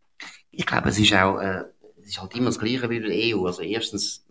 Ich 0.50 0.64
glaube, 0.64 0.88
es 0.88 0.98
ist 0.98 1.12
auch, 1.12 1.38
äh, 1.38 1.64
es 2.00 2.08
ist 2.08 2.22
halt 2.22 2.34
immer 2.34 2.46
das 2.46 2.58
Gleiche 2.58 2.88
wie 2.88 3.00
bei 3.00 3.08
der 3.08 3.36
EU. 3.36 3.44
Also 3.44 3.60
erstens 3.60 4.24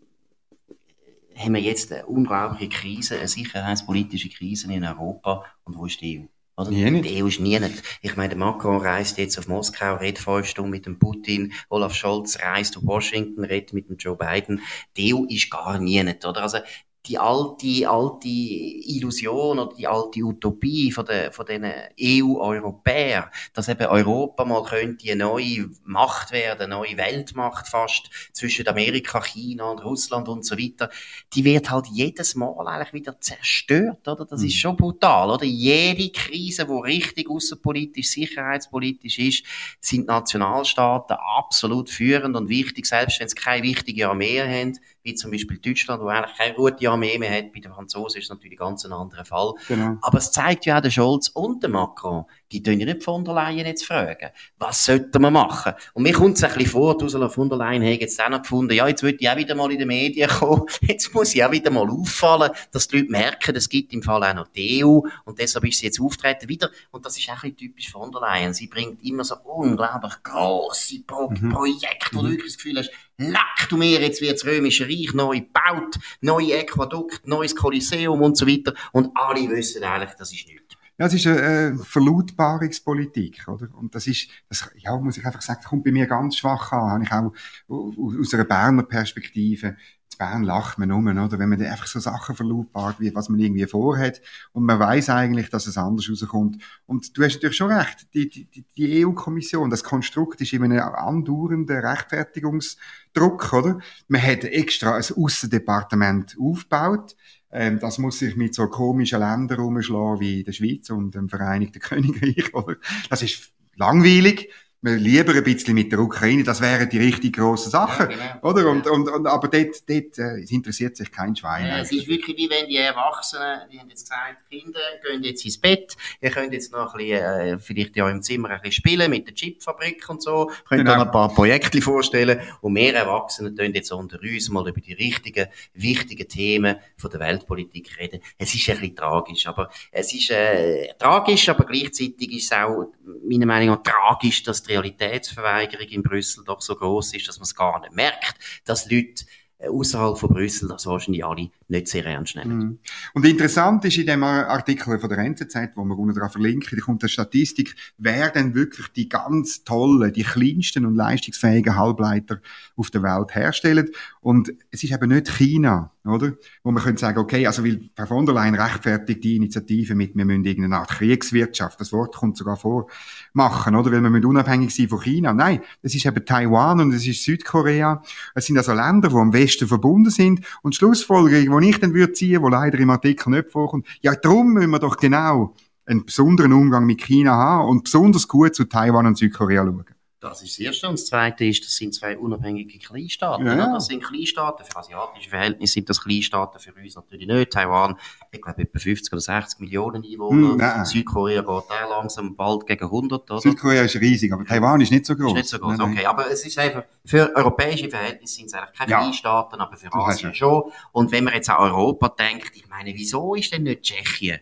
haben 1.42 1.54
wir 1.54 1.62
jetzt 1.62 1.92
eine 1.92 2.06
unglaubliche 2.06 2.70
Krise, 2.70 3.18
eine 3.18 3.28
sicherheitspolitische 3.28 4.30
Krise 4.30 4.72
in 4.72 4.84
Europa. 4.84 5.46
Und 5.64 5.78
wo 5.78 5.86
ist 5.86 6.02
die 6.02 6.20
EU? 6.20 6.26
Oder? 6.62 6.72
Nie 6.72 7.02
Die 7.02 7.24
EU 7.24 7.28
ist 7.28 7.40
nie 7.40 7.60
nicht. 7.60 7.82
Ich 8.02 8.16
meine, 8.16 8.36
Macron 8.36 8.82
reist 8.82 9.18
jetzt 9.18 9.38
auf 9.40 9.48
Moskau, 9.48 9.96
redet 9.96 10.20
fünf 10.20 10.46
Stunden 10.46 10.72
mit 10.72 10.86
dem 10.86 11.00
Putin, 11.00 11.54
Olaf 11.70 11.96
Scholz 11.96 12.38
reist 12.40 12.78
auf 12.78 12.86
Washington, 12.86 13.44
redet 13.44 13.74
mit 13.74 13.90
dem 13.90 13.98
Joe 13.98 14.16
Biden. 14.16 14.62
Die 14.98 15.14
EU 15.14 15.26
ist 15.26 15.50
gar 15.50 15.80
nie 15.80 16.04
nicht, 16.04 16.26
oder? 16.26 16.44
Also, 16.44 16.60
die 17.08 17.17
alte, 17.17 17.89
alte 17.89 18.27
Illusion 18.27 19.58
oder 19.58 19.75
die 19.75 19.88
alte 19.88 20.22
Utopie 20.22 20.91
von 20.91 21.05
den, 21.05 21.31
von 21.31 21.46
den 21.46 21.65
EU-Europäern, 22.00 23.25
dass 23.53 23.70
eben 23.70 23.88
Europa 23.88 24.46
mal 24.46 24.63
könnte 24.63 25.12
eine 25.12 25.24
neue 25.24 25.70
Macht 25.84 26.31
werden, 26.31 26.72
eine 26.72 26.75
neue 26.75 26.98
Weltmacht 26.98 27.67
fast 27.67 28.10
zwischen 28.34 28.67
Amerika, 28.67 29.20
China 29.22 29.72
und 29.72 29.84
Russland 29.84 30.29
und 30.29 30.46
so 30.46 30.58
weiter, 30.58 30.89
die 31.34 31.43
wird 31.43 31.72
halt 31.72 31.88
jedes 31.88 32.36
Mal 32.36 32.67
eigentlich 32.67 32.93
wieder 32.93 33.20
zerstört, 33.20 34.08
oder? 34.08 34.25
Das 34.25 34.41
mhm. 34.41 34.48
ist 34.48 34.55
schon 34.55 34.77
brutal, 34.77 35.31
oder? 35.31 35.46
Jede 35.46 36.12
Krise, 36.12 36.68
wo 36.68 36.79
richtig 36.79 37.29
außenpolitisch, 37.29 38.09
sicherheitspolitisch 38.09 39.18
ist, 39.18 39.46
sind 39.79 40.05
Nationalstaaten 40.05 41.18
absolut 41.37 41.90
führend 41.90 42.35
und 42.35 42.50
wichtig, 42.50 42.85
selbst 42.85 43.20
wenn 43.20 43.27
sie 43.27 43.35
keine 43.35 43.64
wichtige 43.64 44.07
Armee 44.07 44.40
haben, 44.40 44.77
wie 45.03 45.16
zum 45.16 45.31
Beispiel 45.31 45.57
Deutschland, 45.57 46.01
wo 46.01 46.07
eigentlich 46.07 46.37
keine 46.37 46.53
gute 46.55 46.90
Armee 46.90 47.18
mehr 47.18 47.31
hat. 47.31 47.53
Bei 47.53 47.59
den 47.59 47.72
Franzosen 47.72 48.20
ist 48.20 48.25
es 48.25 48.29
natürlich 48.29 48.57
ganz 48.57 48.85
ein 48.85 48.94
anderer 48.94 49.25
Fall. 49.25 49.53
Genau. 49.68 49.98
Aber 50.01 50.18
es 50.18 50.31
zeigt 50.31 50.66
ja 50.66 50.77
auch 50.77 50.81
der 50.81 50.92
Scholz 50.92 51.29
und 51.29 51.64
der 51.64 51.70
Macron, 51.70 52.25
die 52.51 52.61
tun 52.61 52.79
ja 52.79 52.85
nicht 52.85 53.03
von 53.03 53.24
der 53.24 53.33
Leyen 53.33 53.66
jetzt 53.66 53.85
fragen, 53.85 54.29
was 54.57 54.85
sollten 54.85 55.22
wir 55.22 55.31
machen? 55.31 55.74
Und 55.94 56.03
mir 56.03 56.14
kommt 56.14 56.37
es 56.37 56.44
ein 56.44 56.53
bisschen 56.53 56.72
vor, 56.72 57.01
Ursula 57.01 57.29
von 57.29 57.50
der 57.50 57.57
Leyen 57.57 57.83
hat 57.83 58.01
jetzt 58.01 58.22
auch 58.22 58.29
noch 58.29 58.42
gefunden, 58.42 58.74
ja, 58.74 58.87
jetzt 58.87 59.03
würde 59.03 59.18
ich 59.20 59.29
auch 59.29 59.37
wieder 59.37 59.55
mal 59.55 59.72
in 59.72 59.79
den 59.79 59.87
Medien 59.87 60.29
kommen, 60.40 60.66
jetzt 60.81 61.14
muss 61.14 61.33
ich 61.33 61.44
auch 61.44 61.51
wieder 61.51 61.72
mal 61.72 61.90
auffallen, 61.90 62.51
dass 62.72 62.87
die 62.87 63.00
Leute 63.00 63.11
merken, 63.11 63.55
es 63.55 63.70
gibt 63.70 63.94
im 63.94 64.03
Fall 64.03 64.24
auch 64.24 64.33
noch 64.33 64.48
die 64.48 64.83
EU 64.83 65.01
und 65.25 65.40
deshalb 65.40 65.66
ist 65.66 65.79
sie 65.79 65.85
jetzt 65.85 66.01
auftreten 66.01 66.50
wieder 66.50 66.70
und 66.92 67.05
das 67.05 67.18
ist 67.18 67.29
auch 67.29 67.44
ein 67.44 67.53
bisschen 67.53 67.57
typisch 67.57 67.92
von 67.92 68.11
der 68.11 68.22
Leyen. 68.22 68.53
Sie 68.53 68.68
bringt 68.68 69.03
immer 69.03 69.24
so 69.24 69.35
unglaublich 69.44 70.22
grosse 70.24 71.01
Pro 71.01 71.29
mhm. 71.29 71.51
Projekte, 71.51 72.16
wo 72.16 72.22
du 72.22 72.29
wirklich 72.29 72.53
das 72.53 72.57
Gefühl 72.57 72.77
hast, 72.79 72.92
leck 73.22 73.70
du 73.70 73.77
mir, 73.77 74.01
jetzt 74.01 74.22
wird 74.22 74.34
das 74.34 74.46
Römische 74.46 74.86
Reich 74.86 75.14
neu 75.14 75.40
gebaut, 75.40 76.00
neue 76.22 76.60
Aquädukt, 76.60 77.27
neues 77.27 77.55
Kolosseum 77.55 78.22
und 78.22 78.38
so 78.38 78.48
weiter 78.48 78.74
und 78.92 79.12
alle 79.16 79.50
wissen 79.50 79.84
eigentlich, 79.84 80.12
das 80.18 80.34
ist 80.34 80.48
nichts. 80.48 80.75
Ja, 80.98 81.07
es 81.07 81.14
ist 81.16 81.25
eine 81.25 81.42
äh, 81.42 81.75
Verlautbarungspolitik, 81.77 83.48
oder? 83.48 83.70
Und 83.75 83.96
das 83.96 84.05
ist, 84.05 84.29
das, 84.50 84.70
ja, 84.77 84.96
muss 84.98 85.18
ich 85.18 85.25
einfach 85.25 85.42
sagen, 85.42 85.64
kommt 85.64 85.84
bei 85.84 85.92
mir 85.92 86.05
ganz 86.05 86.38
schwach 86.38 86.72
an. 86.74 86.92
Habe 86.92 87.03
ich 87.03 87.12
auch 87.12 88.20
aus 88.20 88.34
einer 88.36 88.46
Berner 88.46 88.84
Perspektive. 88.84 89.77
In 90.14 90.18
Bern 90.18 90.44
lacht 90.44 90.78
man 90.78 90.92
um, 90.92 91.08
oder? 91.08 91.40
Wenn 91.40 91.50
man 91.50 91.62
einfach 91.62 91.88
so 91.88 92.00
Sachen 92.00 92.36
verlautbart, 92.36 93.00
wie 93.00 93.14
was 93.16 93.30
man 93.30 93.40
irgendwie 93.40 93.66
vorhat. 93.66 94.22
Und 94.52 94.66
man 94.66 94.80
weiß 94.80 95.10
eigentlich, 95.10 95.50
dass 95.50 95.68
es 95.68 95.78
anders 95.78 96.10
rauskommt. 96.10 96.62
Und 96.86 97.18
du 97.18 97.24
hast 97.24 97.36
natürlich 97.36 97.58
schon 97.58 97.72
recht. 97.72 98.08
Die, 98.14 98.30
die, 98.30 98.66
die 98.78 99.06
EU-Kommission, 99.06 99.70
das 99.70 99.84
Konstrukt 99.84 100.42
ist 100.42 100.54
in 100.54 100.64
einem 100.64 100.80
andauernden 100.80 101.78
Rechtfertigungsdruck, 101.78 103.54
oder? 103.54 103.80
Man 104.08 104.22
hat 104.22 104.44
extra 104.44 104.96
ein 104.96 105.04
Aussendepartement 105.16 106.36
aufgebaut 106.40 107.16
ähm, 107.54 107.80
das 107.80 107.98
muss 107.98 108.20
sich 108.20 108.36
mit 108.36 108.56
so 108.56 108.68
komischen 108.68 109.20
Ländern 109.20 109.60
rumschlagen 109.60 110.20
wie 110.20 110.44
der 110.44 110.54
Schweiz 110.54 110.90
und 110.90 111.16
dem 111.16 111.28
Vereinigten 111.28 111.80
Königreich. 111.82 112.54
Oder? 112.54 112.78
Das 113.10 113.22
ist 113.22 113.52
langweilig 113.76 114.50
lieber 114.81 115.33
ein 115.33 115.44
bisschen 115.44 115.75
mit 115.75 115.91
der 115.91 116.00
Ukraine, 116.00 116.44
das 116.44 116.59
wären 116.59 116.89
die 116.89 116.98
richtig 116.98 117.35
grossen 117.35 117.70
Sachen, 117.70 118.09
ja, 118.09 118.17
genau. 118.17 118.50
oder? 118.50 118.70
Und, 118.70 118.87
und, 118.87 119.09
und, 119.09 119.27
aber 119.27 119.48
dort, 119.48 119.87
dort 119.87 120.17
äh, 120.17 120.39
interessiert 120.50 120.98
sich 120.98 121.11
kein 121.11 121.35
Schwein. 121.35 121.67
Ja, 121.67 121.79
es 121.79 121.91
ist 121.91 122.07
wirklich 122.07 122.35
wie 122.37 122.50
wenn 122.50 122.67
die 122.67 122.77
Erwachsenen, 122.77 123.61
die 123.72 123.79
haben 123.79 123.89
jetzt 123.89 124.09
gesagt, 124.09 124.50
Kinder 124.50 124.79
gehen 125.07 125.24
jetzt 125.24 125.46
ins 125.46 125.59
Bett, 125.59 125.96
ihr 126.20 126.31
könnt 126.31 126.53
jetzt 126.53 126.72
noch 126.72 126.96
ein 126.96 126.98
bisschen, 126.98 127.24
äh, 127.24 127.59
vielleicht 127.59 127.96
ja 127.96 128.09
im 128.09 128.24
Zimmer 128.24 128.50
ein 128.50 128.61
bisschen 128.61 128.72
spielen 128.72 129.11
mit 129.11 129.27
der 129.27 129.35
Chipfabrik 129.35 130.09
und 130.09 130.24
so, 130.24 130.48
könnt 130.67 130.81
genau. 130.81 130.94
dann 130.94 131.07
ein 131.07 131.11
paar 131.11 131.29
Projekte 131.29 131.79
vorstellen 131.81 132.39
und 132.61 132.75
wir 132.75 132.96
Erwachsenen 132.96 133.55
tun 133.55 133.74
jetzt 133.74 133.91
unter 133.91 134.20
uns 134.20 134.50
mal 134.50 134.67
über 134.67 134.81
die 134.81 134.94
richtigen, 134.94 135.48
wichtigen 135.75 136.27
Themen 136.27 136.77
von 136.98 137.11
der 137.11 137.20
Weltpolitik 137.20 138.00
reden. 138.00 138.22
Es 138.39 138.55
ist 138.55 138.67
ein 138.70 138.79
bisschen 138.79 138.96
tragisch, 138.96 139.46
aber 139.46 139.70
es 139.91 140.11
ist 140.11 140.31
äh, 140.31 140.94
tragisch, 140.98 141.50
aber 141.50 141.65
gleichzeitig 141.65 142.33
ist 142.33 142.46
es 142.46 142.51
auch 142.51 142.87
meiner 143.27 143.46
Meinung 143.46 143.75
nach 143.75 143.83
tragisch, 143.83 144.44
dass 144.44 144.64
die 144.64 144.74
Realitätsverweigerung 144.74 145.87
in 145.87 146.03
Brüssel 146.03 146.44
doch 146.46 146.61
so 146.61 146.75
groß 146.75 147.14
ist, 147.14 147.27
dass 147.27 147.37
man 147.37 147.44
es 147.44 147.55
gar 147.55 147.79
nicht 147.81 147.96
merkt, 147.96 148.35
dass 148.66 148.90
Leute 148.90 149.25
äh, 149.61 149.68
außerhalb 149.68 150.18
von 150.18 150.29
Brüssel 150.29 150.68
das 150.68 150.85
wahrscheinlich 150.85 151.24
alle 151.24 151.50
nicht 151.68 151.87
sehr 151.87 152.05
ernst 152.05 152.35
nehmen. 152.35 152.57
Mhm. 152.57 152.79
Und 153.14 153.25
interessant 153.25 153.85
ist 153.85 153.98
in 153.98 154.07
dem 154.07 154.24
Artikel 154.24 155.00
von 155.00 155.09
der 155.09 155.20
NZZ, 155.20 155.72
wo 155.75 155.83
wir 155.83 155.98
unten 155.98 156.18
dran 156.18 156.29
verlinken, 156.29 156.77
da 156.77 156.83
kommt 156.83 157.03
eine 157.03 157.09
Statistik, 157.09 157.75
wer 157.98 158.29
denn 158.29 158.55
wirklich 158.55 158.87
die 158.90 159.07
ganz 159.07 159.64
tollen, 159.64 160.11
die 160.14 160.24
kleinsten 160.24 160.85
und 160.85 160.96
leistungsfähigen 160.96 161.75
Halbleiter 161.75 162.42
auf 162.75 162.90
der 162.90 163.03
Welt 163.03 163.35
herstellt. 163.35 163.96
Und 164.20 164.51
es 164.72 164.83
ist 164.83 164.92
eben 164.92 165.09
nicht 165.09 165.29
China, 165.29 165.92
oder? 166.05 166.33
Wo 166.64 166.72
man 166.72 166.83
könnte 166.83 167.00
sagen, 167.00 167.20
okay, 167.20 167.46
also 167.46 167.64
weil 167.64 167.90
Frau 167.96 168.05
von 168.05 168.25
der 168.25 168.35
Leyen 168.35 168.55
rechtfertigt 168.55 169.24
die 169.24 169.35
Initiative 169.35 169.96
mit, 169.96 170.16
wir 170.16 170.25
müssen 170.25 170.46
irgendeine 170.46 170.77
Art 170.77 170.90
Kriegswirtschaft, 170.90 171.79
das 171.79 171.94
Wort 171.94 172.16
kommt 172.16 172.37
sogar 172.37 172.57
vor, 172.57 172.87
machen, 173.33 173.75
oder? 173.75 173.92
Weil 173.92 174.01
wir 174.01 174.09
müssen 174.09 174.25
unabhängig 174.25 174.74
sein 174.75 174.90
von 174.90 175.01
China. 175.01 175.33
Nein, 175.33 175.61
das 175.83 175.94
ist 175.94 176.05
eben 176.05 176.25
Taiwan 176.25 176.79
und 176.79 176.94
es 176.94 177.05
ist 177.05 177.24
Südkorea. 177.24 178.01
Es 178.33 178.46
sind 178.46 178.57
also 178.57 178.74
Länder, 178.74 179.09
die 179.09 179.16
am 179.16 179.33
Westen 179.33 179.68
verbunden 179.68 180.09
sind. 180.09 180.42
Und 180.64 180.75
Schlussfolgerung, 180.75 181.61
die 181.61 181.70
ich 181.70 181.79
dann 181.79 181.94
würde 181.94 182.14
ziehen, 182.14 182.42
wo 182.42 182.50
leider 182.50 182.79
im 182.79 182.90
Artikel 182.90 183.29
nicht 183.29 183.51
vorkommt, 183.51 183.87
ja, 184.01 184.16
darum 184.16 184.53
müssen 184.53 184.72
wir 184.72 184.79
doch 184.79 184.98
genau 184.98 185.53
einen 185.85 186.05
besonderen 186.05 186.53
Umgang 186.53 186.85
mit 186.85 187.01
China 187.01 187.33
haben 187.33 187.70
und 187.70 187.83
besonders 187.83 188.27
gut 188.27 188.55
zu 188.55 188.66
Taiwan 188.66 189.07
und 189.07 189.18
Südkorea 189.18 189.64
schauen. 189.64 190.00
Das 190.22 190.44
ist 190.44 190.51
das 190.51 190.60
Erste. 190.60 190.88
Und 190.88 191.00
das 191.00 191.07
Zweite 191.07 191.46
ist, 191.46 191.66
das 191.66 191.75
sind 191.75 191.96
zwei 191.96 192.16
unabhängige 192.16 192.77
Kleinstaaten. 192.77 193.44
Ja, 193.44 193.55
ja. 193.55 193.74
Das 193.74 193.88
sind 193.88 194.03
Kleinstaaten. 194.03 194.64
Für 194.64 194.77
asiatische 194.77 195.29
Verhältnisse 195.31 195.74
sind 195.74 195.90
das 195.90 196.00
Kleinstaaten, 196.00 196.60
für 196.60 196.74
uns 196.75 196.96
natürlich 196.96 197.25
nicht. 197.27 197.51
Taiwan, 197.51 197.98
ich 198.31 198.40
glaube, 198.40 198.62
etwa 198.62 198.77
50 198.77 199.12
oder 199.12 199.20
60 199.20 199.60
Millionen 199.62 200.03
Einwohner. 200.05 200.75
Hm. 200.77 200.86
Südkorea 200.86 201.42
geht 201.42 201.50
auch 201.50 201.90
langsam 201.90 202.36
bald 202.36 202.68
gegen 202.68 202.84
100, 202.86 203.31
oder? 203.31 203.42
Südkorea 203.42 203.81
ist 203.81 203.96
riesig, 203.96 204.31
aber 204.31 204.46
Taiwan 204.46 204.79
ist 204.81 204.92
nicht 204.92 205.07
so 205.07 205.16
groß. 205.16 205.31
Ist 205.31 205.36
nicht 205.36 205.50
so 205.50 205.57
groß, 205.57 205.77
Nein, 205.79 205.88
nein. 205.90 205.98
okay. 205.98 206.05
Aber 206.05 206.29
es 206.29 206.46
ist 206.46 206.60
einfach, 206.60 206.84
für 207.03 207.36
europäische 207.36 207.90
Verhältnisse 207.90 208.36
sind 208.36 208.46
es 208.46 208.53
eigentlich 208.53 208.77
keine 208.77 208.92
Ja. 208.92 209.00
Kleinstaaten, 209.00 209.60
aber 209.60 209.75
für 209.75 209.92
Asien 209.92 210.36
schon. 210.36 210.72
Und 210.92 211.12
wenn 211.12 211.24
man 211.24 211.34
jetzt 211.34 211.50
an 211.50 211.57
Europa 211.57 212.10
denkt, 212.10 212.51
ich 212.55 212.70
meine, 212.70 212.94
wieso 212.94 213.34
ist 213.34 213.51
denn 213.51 213.64
nicht 213.64 213.81
Tschechien 213.81 214.40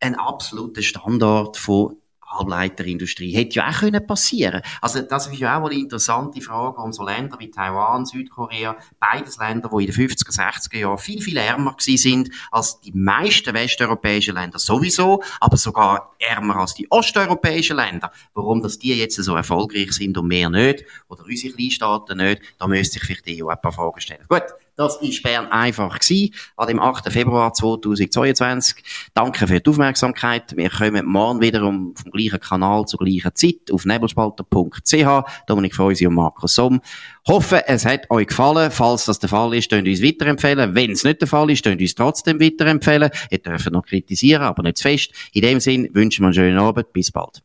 ein 0.00 0.14
absoluter 0.16 0.82
Standort 0.82 1.56
von 1.56 1.96
Halbleiterindustrie? 2.30 3.32
Hätte 3.34 3.56
ja 3.56 3.68
auch 3.68 3.80
können 3.80 4.06
passieren. 4.06 4.62
Also, 4.80 5.02
das 5.02 5.26
ist 5.26 5.38
ja 5.38 5.56
auch 5.56 5.62
mal 5.62 5.70
eine 5.70 5.80
interessante 5.80 6.40
Frage, 6.40 6.76
warum 6.76 6.92
so 6.92 7.04
Länder 7.04 7.38
wie 7.38 7.50
Taiwan, 7.50 8.06
Südkorea, 8.06 8.76
beides 8.98 9.38
Länder, 9.38 9.68
die 9.72 9.84
in 9.84 9.92
den 9.92 10.08
50er, 10.08 10.34
60er 10.34 10.78
Jahren 10.78 10.98
viel, 10.98 11.20
viel 11.20 11.36
ärmer 11.36 11.74
gewesen 11.76 11.96
sind 11.96 12.30
als 12.50 12.80
die 12.80 12.92
meisten 12.92 13.54
westeuropäischen 13.54 14.34
Länder 14.34 14.58
sowieso, 14.58 15.22
aber 15.40 15.56
sogar 15.56 16.14
ärmer 16.18 16.56
als 16.56 16.74
die 16.74 16.90
osteuropäischen 16.90 17.76
Länder. 17.76 18.12
Warum, 18.34 18.62
dass 18.62 18.78
die 18.78 18.94
jetzt 18.94 19.16
so 19.16 19.34
erfolgreich 19.34 19.92
sind 19.92 20.16
und 20.16 20.28
mehr 20.28 20.50
nicht, 20.50 20.84
oder 21.08 21.24
unsere 21.24 21.54
Kleinstaaten 21.54 22.18
nicht, 22.18 22.42
da 22.58 22.66
müsste 22.66 22.94
sich 22.94 23.02
vielleicht 23.02 23.26
die 23.26 23.42
EU 23.42 23.48
ein 23.48 23.60
paar 23.60 23.72
Fragen 23.72 24.00
stellen. 24.00 24.24
Gut, 24.28 24.44
das 24.80 24.96
ist 24.96 25.22
Bern 25.22 25.46
einfach 25.48 25.98
gewesen, 25.98 26.34
an 26.56 26.68
dem 26.68 26.80
8. 26.80 27.12
Februar 27.12 27.52
2022. 27.52 28.82
Danke 29.12 29.46
für 29.46 29.60
die 29.60 29.68
Aufmerksamkeit. 29.68 30.56
Wir 30.56 30.70
kommen 30.70 31.04
morgen 31.04 31.42
wieder 31.42 31.62
um, 31.64 31.94
vom 31.94 32.10
gleichen 32.10 32.40
Kanal 32.40 32.86
zur 32.86 33.00
gleichen 33.00 33.34
Zeit 33.34 33.70
auf 33.70 33.84
nebelspalter.ch. 33.84 35.24
Dominik 35.46 35.74
Feusi 35.74 36.06
und 36.06 36.14
Markus 36.14 36.54
Somm. 36.54 36.80
Hoffe, 37.28 37.68
es 37.68 37.84
hat 37.84 38.10
euch 38.10 38.28
gefallen. 38.28 38.70
Falls 38.70 39.04
das 39.04 39.18
der 39.18 39.28
Fall 39.28 39.52
ist, 39.52 39.68
könnt 39.68 39.86
ihr 39.86 39.92
uns 39.92 40.02
weiterempfehlen. 40.02 40.74
Wenn 40.74 40.92
es 40.92 41.04
nicht 41.04 41.20
der 41.20 41.28
Fall 41.28 41.50
ist, 41.50 41.62
könnt 41.62 41.82
ihr 41.82 41.84
uns 41.84 41.94
trotzdem 41.94 42.40
weiterempfehlen. 42.40 43.10
Ihr 43.30 43.38
dürft 43.38 43.70
noch 43.70 43.84
kritisieren, 43.84 44.44
aber 44.44 44.62
nicht 44.62 44.78
zu 44.78 44.84
fest. 44.84 45.10
In 45.34 45.42
dem 45.42 45.60
Sinn 45.60 45.90
wünschen 45.92 46.22
wir 46.22 46.28
einen 46.28 46.34
schönen 46.34 46.58
Abend. 46.58 46.90
Bis 46.94 47.12
bald. 47.12 47.42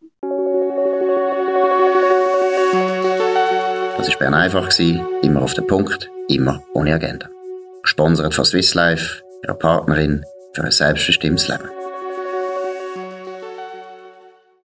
Das 3.97 4.09
war 4.09 4.19
Bern 4.19 4.33
einfach. 4.33 4.69
Immer 4.79 5.41
auf 5.41 5.53
den 5.53 5.67
Punkt, 5.67 6.09
immer 6.27 6.63
ohne 6.73 6.93
Agenda. 6.93 7.29
Gesponsert 7.83 8.33
von 8.33 8.45
Swiss 8.45 8.73
Life, 8.73 9.21
ihrer 9.43 9.55
Partnerin 9.55 10.25
für 10.53 10.63
ein 10.63 10.71
selbstbestimmtes 10.71 11.47
Leben. 11.47 11.84